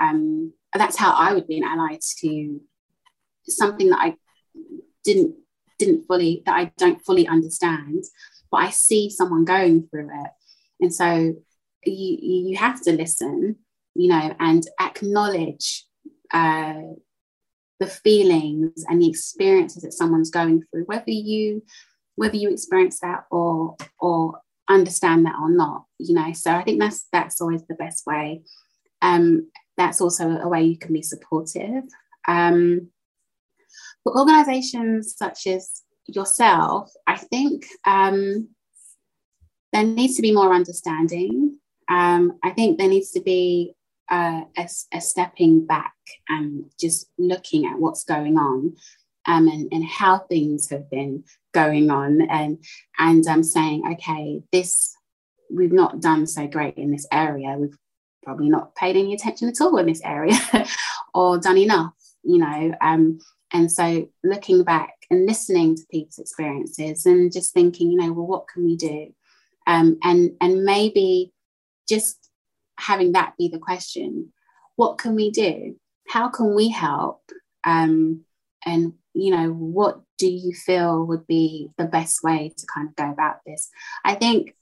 [0.00, 2.60] Um, that's how I would be an ally to
[3.46, 4.16] something that I
[5.04, 5.34] didn't
[5.78, 8.04] didn't fully that I don't fully understand,
[8.52, 10.30] but I see someone going through it,
[10.80, 11.34] and so
[11.84, 13.56] you you have to listen,
[13.94, 15.86] you know, and acknowledge
[16.32, 16.82] uh,
[17.80, 21.64] the feelings and the experiences that someone's going through, whether you
[22.14, 24.38] whether you experience that or or
[24.68, 26.32] understand that or not, you know.
[26.32, 28.42] So I think that's that's always the best way.
[29.00, 31.84] Um, that's also a way you can be supportive.
[32.28, 32.90] Um,
[34.04, 38.48] for organizations such as yourself, I think um,
[39.72, 41.58] there needs to be more understanding.
[41.88, 43.74] Um, I think there needs to be
[44.10, 45.94] uh, a, a, stepping back
[46.28, 48.76] and just looking at what's going on
[49.26, 51.24] um, and, and how things have been
[51.54, 52.62] going on and
[52.98, 54.94] and um, saying okay this
[55.50, 57.76] we've not done so great in this area we've
[58.22, 60.38] probably not paid any attention at all in this area
[61.14, 63.18] or done enough you know um,
[63.52, 68.26] and so looking back and listening to people's experiences and just thinking you know well
[68.26, 69.12] what can we do?
[69.66, 71.32] Um, and and maybe
[71.88, 72.30] just
[72.78, 74.32] having that be the question
[74.76, 75.76] what can we do?
[76.08, 77.20] How can we help?
[77.64, 78.22] Um,
[78.64, 82.96] and you know what do you feel would be the best way to kind of
[82.96, 83.68] go about this?
[84.04, 84.54] I think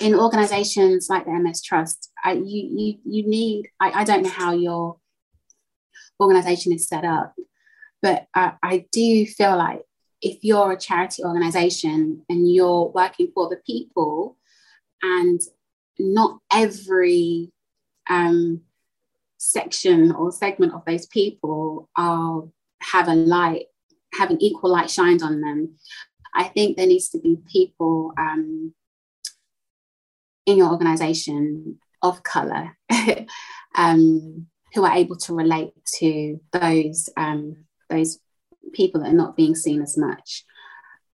[0.00, 4.30] in organizations like the ms trust I, you, you you need I, I don't know
[4.30, 4.96] how your
[6.18, 7.34] organization is set up
[8.02, 9.82] but I, I do feel like
[10.22, 14.36] if you're a charity organization and you're working for the people
[15.02, 15.40] and
[15.98, 17.52] not every
[18.08, 18.62] um,
[19.38, 22.44] section or segment of those people are
[22.82, 23.66] have a light
[24.14, 25.74] have an equal light shined on them
[26.34, 28.74] i think there needs to be people um,
[30.46, 32.76] in your organization of color
[33.76, 37.56] um, who are able to relate to those um,
[37.90, 38.18] those
[38.72, 40.44] people that are not being seen as much.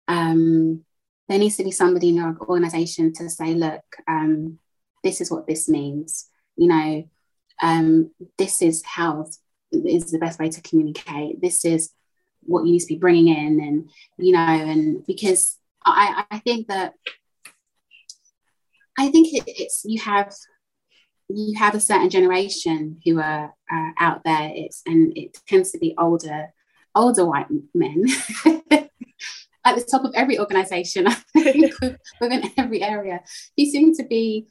[0.07, 0.84] Um,
[1.28, 4.59] there needs to be somebody in your organization to say, look, um,
[5.03, 6.30] this is what this means.
[6.55, 7.09] You know,
[7.61, 9.28] um, this is how
[9.71, 11.41] is the best way to communicate.
[11.41, 11.91] This is
[12.41, 16.67] what you need to be bringing in, and you know, and because I, I think
[16.67, 16.93] that
[18.97, 20.34] I think it, it's you have
[21.30, 24.51] you have a certain generation who are uh, out there.
[24.53, 26.53] It's and it tends to be older
[26.95, 28.05] older white men
[29.65, 31.73] at the top of every organization, I think,
[32.21, 33.21] within every area.
[33.55, 34.47] He seemed to be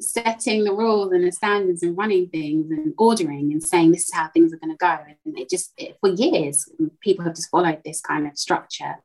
[0.00, 4.14] setting the rules and the standards and running things and ordering and saying this is
[4.14, 4.98] how things are going to go.
[5.24, 6.68] And it just, it, for years,
[7.00, 8.96] people have just followed this kind of structure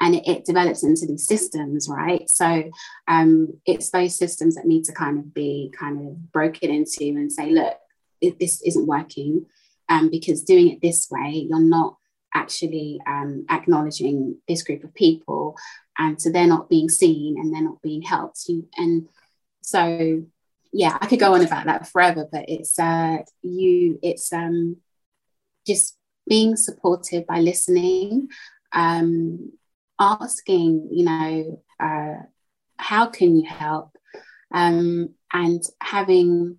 [0.00, 2.28] and it, it develops into these systems, right?
[2.28, 2.70] So
[3.08, 7.32] um, it's those systems that need to kind of be kind of broken into and
[7.32, 7.74] say, look,
[8.20, 9.46] it, this isn't working.
[9.90, 11.96] Um, because doing it this way, you're not
[12.34, 15.56] actually um, acknowledging this group of people
[15.98, 18.48] and so they're not being seen and they're not being helped.
[18.48, 19.08] You and
[19.62, 20.22] so
[20.70, 24.76] yeah i could go on about that forever but it's uh you it's um
[25.66, 25.96] just
[26.28, 28.28] being supported by listening
[28.72, 29.50] um
[29.98, 32.22] asking you know uh
[32.78, 33.96] how can you help?
[34.52, 36.58] Um and having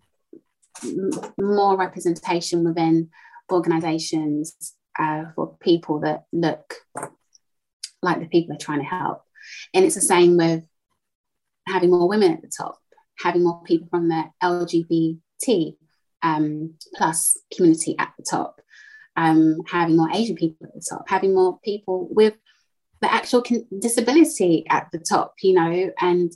[0.84, 3.10] m- more representation within
[3.52, 6.76] organizations uh, for people that look
[8.02, 9.24] like the people they're trying to help.
[9.74, 10.64] And it's the same with
[11.68, 12.80] having more women at the top,
[13.20, 15.76] having more people from the LGBT
[16.22, 18.62] um, plus community at the top,
[19.16, 22.34] um, having more Asian people at the top, having more people with
[23.02, 26.34] the actual con- disability at the top, you know, and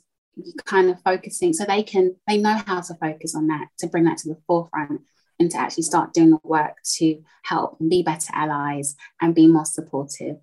[0.65, 4.05] kind of focusing so they can they know how to focus on that to bring
[4.05, 5.01] that to the forefront
[5.43, 9.45] and to actually start doing the work to help and be better allies and be
[9.45, 10.37] more supportive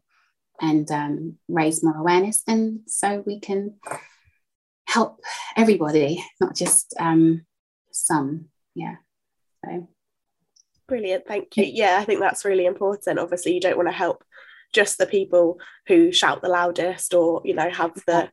[0.61, 2.43] and um, raise more awareness.
[2.47, 3.77] And so we can
[4.87, 5.21] help
[5.57, 7.47] everybody not just um,
[7.91, 8.47] some.
[8.75, 8.97] Yeah.
[9.65, 9.89] So.
[10.87, 11.27] Brilliant.
[11.27, 11.65] Thank you.
[11.65, 13.19] Yeah i think that's really important.
[13.19, 14.23] Obviously you don't want to help
[14.73, 18.31] just the people who shout the loudest or you know have the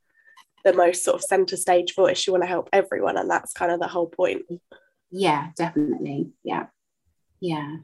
[0.65, 2.28] the most sort of center stage voice.
[2.28, 4.41] You want to help everyone and that's kind of the whole point
[5.11, 6.31] yeah definitely.
[6.43, 6.67] Yeah.
[7.39, 7.77] Yeah.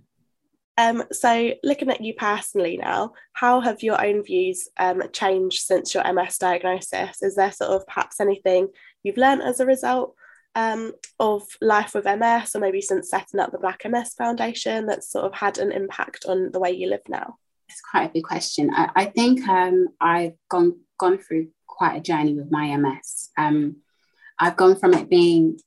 [0.77, 5.93] Um, so looking at you personally now how have your own views um, changed since
[5.93, 7.21] your ms diagnosis?
[7.21, 8.69] Is there sort of perhaps anything
[9.03, 10.15] you've learned as a result
[10.55, 15.11] um, of life with ms or maybe since setting up the black ms foundation that's
[15.11, 17.37] sort of had an impact on the way you live now?
[17.69, 18.71] It's quite a big question.
[18.73, 23.77] I, I think um, i've gone gone through quite a journey with my ms um,
[24.39, 25.59] i've gone from it being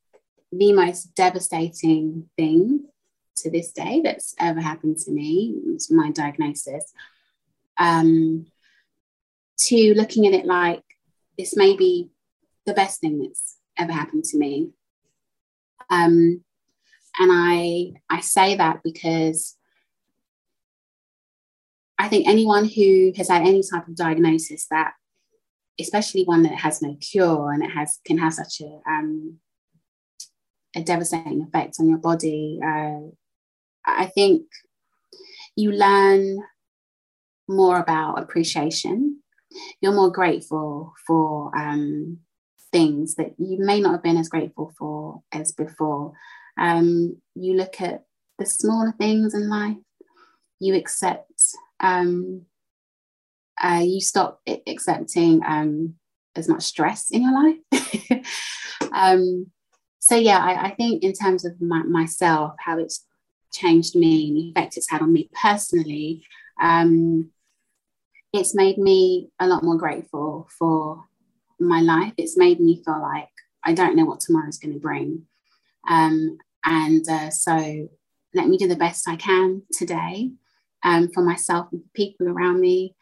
[0.53, 2.87] the most devastating thing
[3.37, 5.55] to this day that's ever happened to me.
[5.69, 6.93] It's my diagnosis.
[7.79, 8.47] Um,
[9.59, 10.83] to looking at it like
[11.39, 12.11] this may be
[12.65, 14.71] the best thing that's ever happened to me.
[15.91, 16.45] Um,
[17.19, 19.57] and I I say that because
[21.99, 24.93] I think anyone who has had any type of diagnosis that,
[25.81, 29.39] especially one that has no cure and it has can have such a um,
[30.77, 32.61] a devastating effect on your body.
[32.65, 33.11] Uh,
[33.85, 34.43] I think
[35.57, 36.39] you learn
[37.49, 39.23] more about appreciation.
[39.81, 42.19] You're more grateful for um,
[42.73, 46.13] things that you may not have been as grateful for as before.
[46.59, 48.05] Um, you look at
[48.39, 49.77] the smaller things in life.
[50.61, 51.43] You accept.
[51.81, 52.43] Um,
[53.63, 55.95] uh, you stop accepting um,
[56.35, 58.23] as much stress in your life.
[60.07, 63.05] so yeah, I, I, think in terms of my, myself, how it's
[63.53, 66.23] changed me and the effect it's had on me personally,
[66.63, 67.33] um,
[68.33, 71.03] it's made me a lot more grateful for
[71.59, 72.13] my life.
[72.19, 73.31] It's made me feel like
[73.65, 75.23] I don't know what tomorrow's going to bring.
[75.89, 77.89] Um, and uh, so
[78.33, 80.31] let me do the best I can today
[80.85, 82.95] um, for myself and people around me.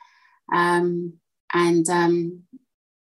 [0.54, 1.18] Um,
[1.52, 2.44] and um,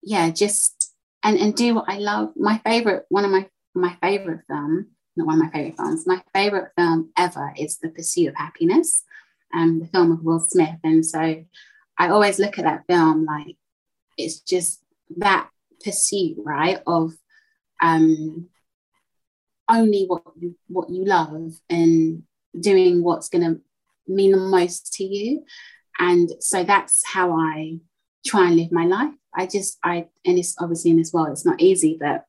[0.02, 0.92] yeah, just
[1.24, 2.32] and, and do what I love.
[2.36, 6.22] My favorite, one of my my favorite film, not one of my favorite films, my
[6.34, 9.04] favorite film ever is The Pursuit of Happiness.
[9.54, 10.76] um, the film of Will Smith.
[10.84, 11.44] And so
[11.98, 13.58] I always look at that film like
[14.18, 14.84] it's just
[15.18, 15.50] that
[15.84, 17.14] pursuit, right, of
[17.82, 18.48] um,
[19.70, 22.24] only what you what you love and
[22.60, 23.62] doing what's going to
[24.08, 25.44] mean the most to you.
[26.00, 27.80] And so that's how I
[28.26, 29.14] try and live my life.
[29.34, 32.26] I just I and it's obviously in this world it's not easy, but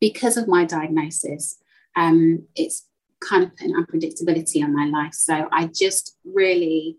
[0.00, 1.58] because of my diagnosis,
[1.96, 2.86] um, it's
[3.20, 5.14] kind of put an unpredictability on my life.
[5.14, 6.98] So I just really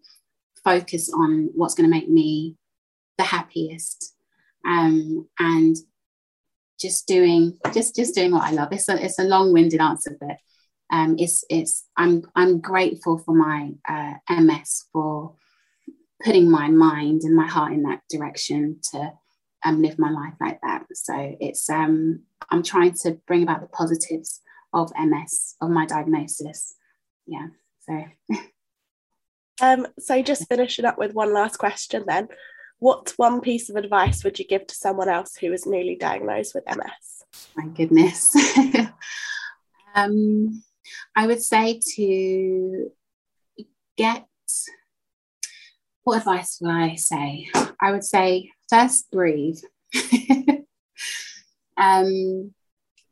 [0.64, 2.56] focus on what's going to make me
[3.18, 4.16] the happiest
[4.66, 5.76] um, and
[6.80, 8.70] just doing just just doing what I love.
[8.72, 10.38] It's a it's a long-winded answer, but
[10.92, 15.36] um, it's it's I'm I'm grateful for my uh, MS for
[16.24, 19.14] putting my mind and my heart in that direction to
[19.66, 20.86] um, live my life like that.
[20.94, 24.42] So it's um, I'm trying to bring about the positives
[24.72, 26.76] of MS of my diagnosis.
[27.26, 27.48] Yeah.
[27.82, 28.04] So.
[29.62, 29.88] um.
[30.00, 32.30] So just finishing up with one last question then.
[32.80, 36.54] What one piece of advice would you give to someone else who is newly diagnosed
[36.54, 37.24] with MS?
[37.56, 38.36] My goodness.
[39.96, 40.62] um,
[41.16, 42.92] I would say to
[43.98, 44.28] get
[46.04, 47.48] what advice would I say?
[47.82, 49.60] I would say first breathe.
[51.78, 52.54] um,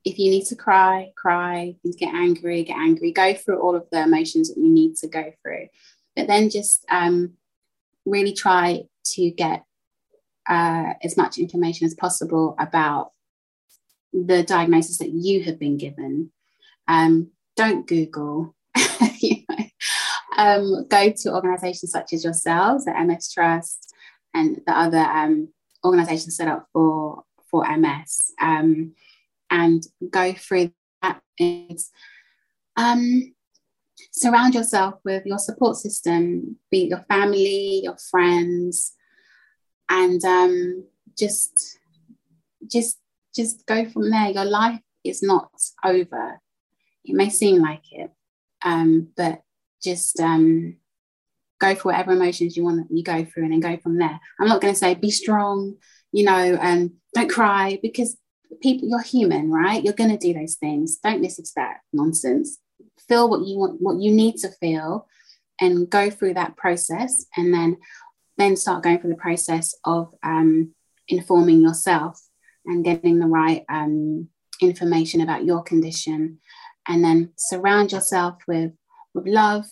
[0.05, 1.75] if you need to cry, cry.
[1.75, 3.11] If you get angry, get angry.
[3.11, 5.67] Go through all of the emotions that you need to go through.
[6.15, 7.33] But then just um,
[8.05, 9.63] really try to get
[10.47, 13.11] uh, as much information as possible about
[14.11, 16.31] the diagnosis that you have been given.
[16.87, 18.55] Um, don't Google.
[19.19, 19.65] you know,
[20.37, 23.92] um, go to organisations such as yourselves, the MS Trust,
[24.33, 25.49] and the other um,
[25.83, 28.93] organisations set up for for MS, um,
[29.49, 30.71] and go through
[31.01, 31.21] that.
[31.39, 31.91] Is,
[32.75, 33.33] um,
[34.11, 38.93] surround yourself with your support system, be it your family, your friends,
[39.89, 40.85] and um,
[41.17, 41.79] just
[42.67, 42.99] just
[43.35, 44.29] just go from there.
[44.29, 45.51] Your life is not
[45.83, 46.39] over.
[47.05, 48.11] It may seem like it,
[48.63, 49.41] um, but
[49.83, 50.77] just um,
[51.63, 54.19] go for whatever emotions you want you go through and then go from there.
[54.39, 55.75] I'm not going to say be strong,
[56.11, 58.17] you know, and don't cry because
[58.61, 59.83] people you're human, right?
[59.83, 60.97] You're going to do those things.
[60.97, 62.59] Don't listen to that nonsense.
[63.07, 65.07] Feel what you want, what you need to feel,
[65.59, 67.77] and go through that process, and then
[68.37, 70.73] then start going through the process of um,
[71.07, 72.19] informing yourself
[72.65, 74.27] and getting the right um,
[74.61, 76.39] information about your condition,
[76.87, 78.71] and then surround yourself with
[79.13, 79.65] with love.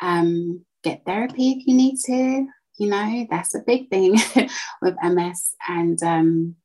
[0.00, 2.46] Um, get therapy if you need to.
[2.78, 4.12] You know, that's a big thing
[4.82, 6.56] with MS, and um,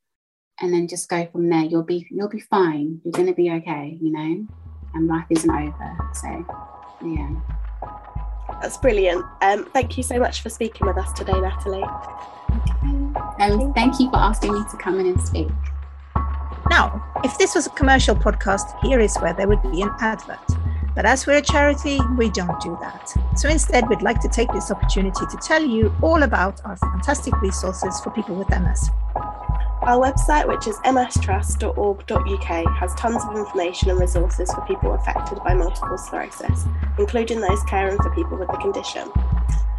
[0.60, 1.64] and then just go from there.
[1.64, 3.00] You'll be you'll be fine.
[3.04, 3.98] You're gonna be okay.
[4.00, 4.46] You know,
[4.94, 6.10] and life isn't over.
[6.14, 6.46] So,
[7.04, 7.30] yeah.
[8.60, 9.24] That's brilliant.
[9.40, 11.84] Um, thank you so much for speaking with us today, Natalie.
[13.40, 15.48] Um, thank you for asking me to come in and speak.
[16.68, 20.38] Now, if this was a commercial podcast, here is where there would be an advert.
[20.94, 23.12] But as we're a charity, we don't do that.
[23.36, 27.40] So instead, we'd like to take this opportunity to tell you all about our fantastic
[27.40, 28.90] resources for people with MS.
[29.82, 35.54] Our website, which is mstrust.org.uk, has tons of information and resources for people affected by
[35.54, 36.66] multiple sclerosis,
[36.98, 39.10] including those caring for people with the condition.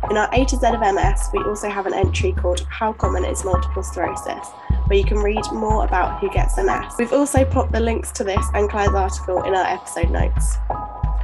[0.09, 3.24] In our A to Z of MS, we also have an entry called How Common
[3.24, 4.49] is Multiple Sclerosis,
[4.88, 6.95] where you can read more about who gets MS.
[6.97, 10.57] We've also popped the links to this and Claire's article in our episode notes.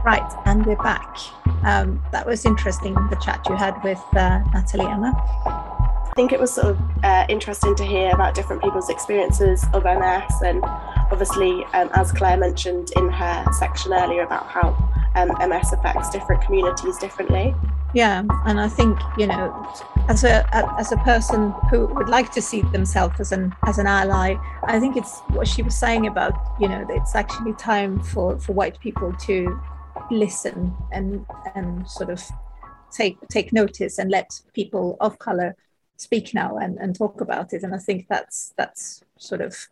[0.08, 1.18] Right, and we're back.
[1.66, 5.12] Um, that was interesting, the chat you had with uh, Natalie Emma.
[5.45, 9.84] I think it was sort of uh, interesting to hear about different people's experiences of
[9.84, 10.64] MS, and
[11.12, 14.70] obviously, um, as Claire mentioned in her section earlier about how
[15.16, 17.53] um, MS affects different communities differently.
[17.93, 19.70] Yeah, and I think you know,
[20.08, 20.47] as a
[20.80, 24.80] as a person who would like to see themselves as an as an ally, I
[24.80, 28.80] think it's what she was saying about you know it's actually time for for white
[28.80, 29.60] people to
[30.12, 31.26] listen and
[31.56, 32.24] and sort of
[32.91, 35.56] take take notice and let people of color
[35.98, 37.64] speak now and, and talk about it.
[37.64, 39.68] And i think that's that's sort of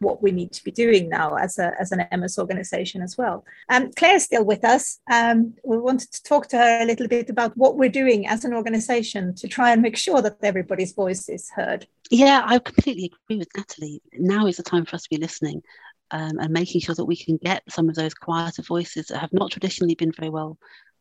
[0.00, 3.44] what we need to be doing now as a as an ms organization as well.
[3.68, 5.00] Um, claire's still with us.
[5.10, 8.44] Um, we wanted to talk to her a little bit about what we're doing as
[8.44, 11.86] an organization to try and make sure that everybody's voice is heard.
[12.10, 14.02] Yeah i completely agree with natalie.
[14.12, 15.62] Now is the time for us to be listening
[16.10, 19.32] um, and making sure that we can get some of those quieter voices that have
[19.32, 20.58] not traditionally been very well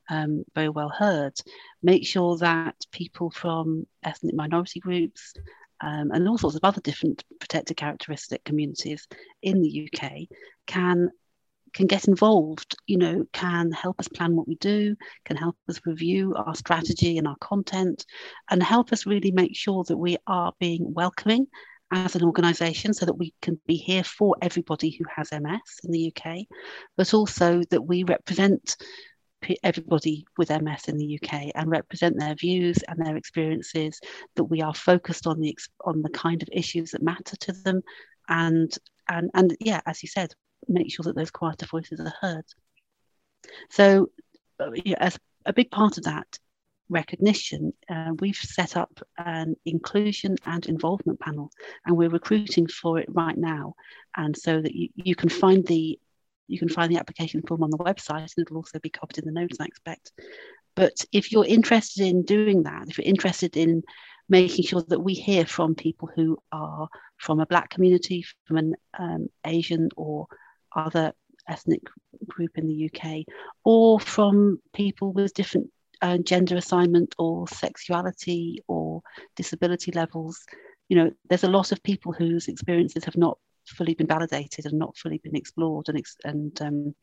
[0.09, 1.33] um, very well heard.
[1.81, 5.33] Make sure that people from ethnic minority groups
[5.81, 9.07] um, and all sorts of other different protected characteristic communities
[9.41, 10.27] in the UK
[10.65, 11.09] can
[11.73, 14.95] can get involved, you know, can help us plan what we do,
[15.25, 18.05] can help us review our strategy and our content,
[18.51, 21.47] and help us really make sure that we are being welcoming
[21.93, 25.91] as an organisation so that we can be here for everybody who has MS in
[25.91, 26.39] the UK,
[26.97, 28.75] but also that we represent
[29.61, 33.99] everybody with MS in the UK and represent their views and their experiences,
[34.35, 37.81] that we are focused on the on the kind of issues that matter to them
[38.27, 38.75] and
[39.09, 40.33] and and yeah, as you said,
[40.67, 42.45] make sure that those quieter voices are heard.
[43.69, 44.09] So,
[44.59, 46.39] uh, as a big part of that
[46.89, 51.51] recognition, uh, we've set up an inclusion and involvement panel,
[51.85, 53.75] and we're recruiting for it right now.
[54.15, 55.99] And so that you, you can find the
[56.47, 59.25] you can find the application form on the website, and it'll also be copied in
[59.25, 60.11] the notes, I expect.
[60.75, 63.83] But if you're interested in doing that, if you're interested in
[64.29, 68.75] making sure that we hear from people who are from a black community, from an
[68.97, 70.27] um, Asian or
[70.75, 71.13] other
[71.47, 71.81] ethnic
[72.27, 73.25] group in the UK,
[73.63, 75.69] or from people with different
[76.03, 79.01] uh, gender assignment or sexuality or
[79.35, 80.37] disability levels.
[80.89, 84.77] You know, there's a lot of people whose experiences have not fully been validated and
[84.77, 86.95] not fully been explored and and um,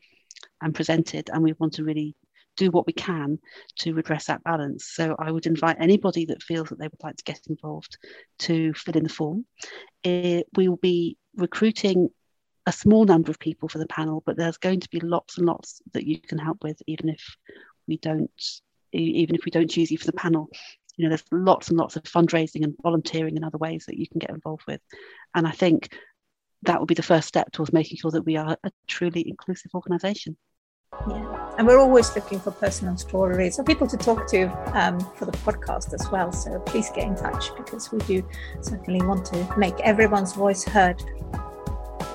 [0.61, 2.15] and presented, and we want to really
[2.57, 3.39] do what we can
[3.79, 4.85] to redress that balance.
[4.85, 7.97] So I would invite anybody that feels that they would like to get involved
[8.39, 9.45] to fill in the form.
[10.03, 12.09] It, we will be recruiting
[12.65, 15.47] a small number of people for the panel, but there's going to be lots and
[15.47, 17.23] lots that you can help with, even if
[17.87, 18.61] we don't,
[18.93, 20.49] even if we don't choose you for the panel.
[20.97, 24.07] You know, there's lots and lots of fundraising and volunteering and other ways that you
[24.07, 24.81] can get involved with.
[25.33, 25.95] And I think
[26.63, 29.71] that will be the first step towards making sure that we are a truly inclusive
[29.73, 30.37] organisation.
[31.07, 34.43] Yeah, and we're always looking for personal stories or people to talk to
[34.77, 36.31] um, for the podcast as well.
[36.31, 38.27] So please get in touch because we do
[38.61, 41.01] certainly want to make everyone's voice heard.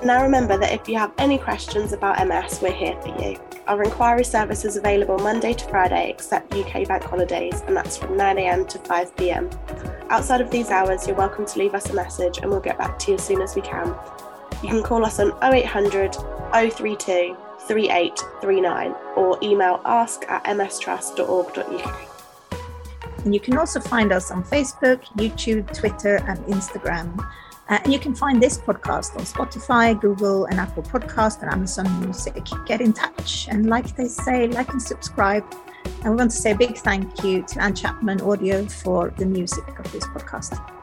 [0.07, 3.41] Now remember that if you have any questions about MS, we're here for you.
[3.67, 8.11] Our inquiry service is available Monday to Friday except UK bank holidays, and that's from
[8.11, 10.07] 9am to 5pm.
[10.09, 13.01] Outside of these hours, you're welcome to leave us a message and we'll get back
[13.01, 13.97] to you as soon as we can.
[14.63, 16.15] You can call us on 0800
[16.53, 17.37] 032
[17.67, 22.09] 3839 or email ask at mstrust.org.uk.
[23.25, 27.29] And you can also find us on Facebook, YouTube, Twitter, and Instagram.
[27.69, 32.01] Uh, and you can find this podcast on Spotify, Google, and Apple Podcast and Amazon
[32.01, 32.47] Music.
[32.65, 35.45] Get in touch and, like they say, like and subscribe.
[36.03, 39.27] And we want to say a big thank you to Anne Chapman Audio for the
[39.27, 40.76] music of this podcast.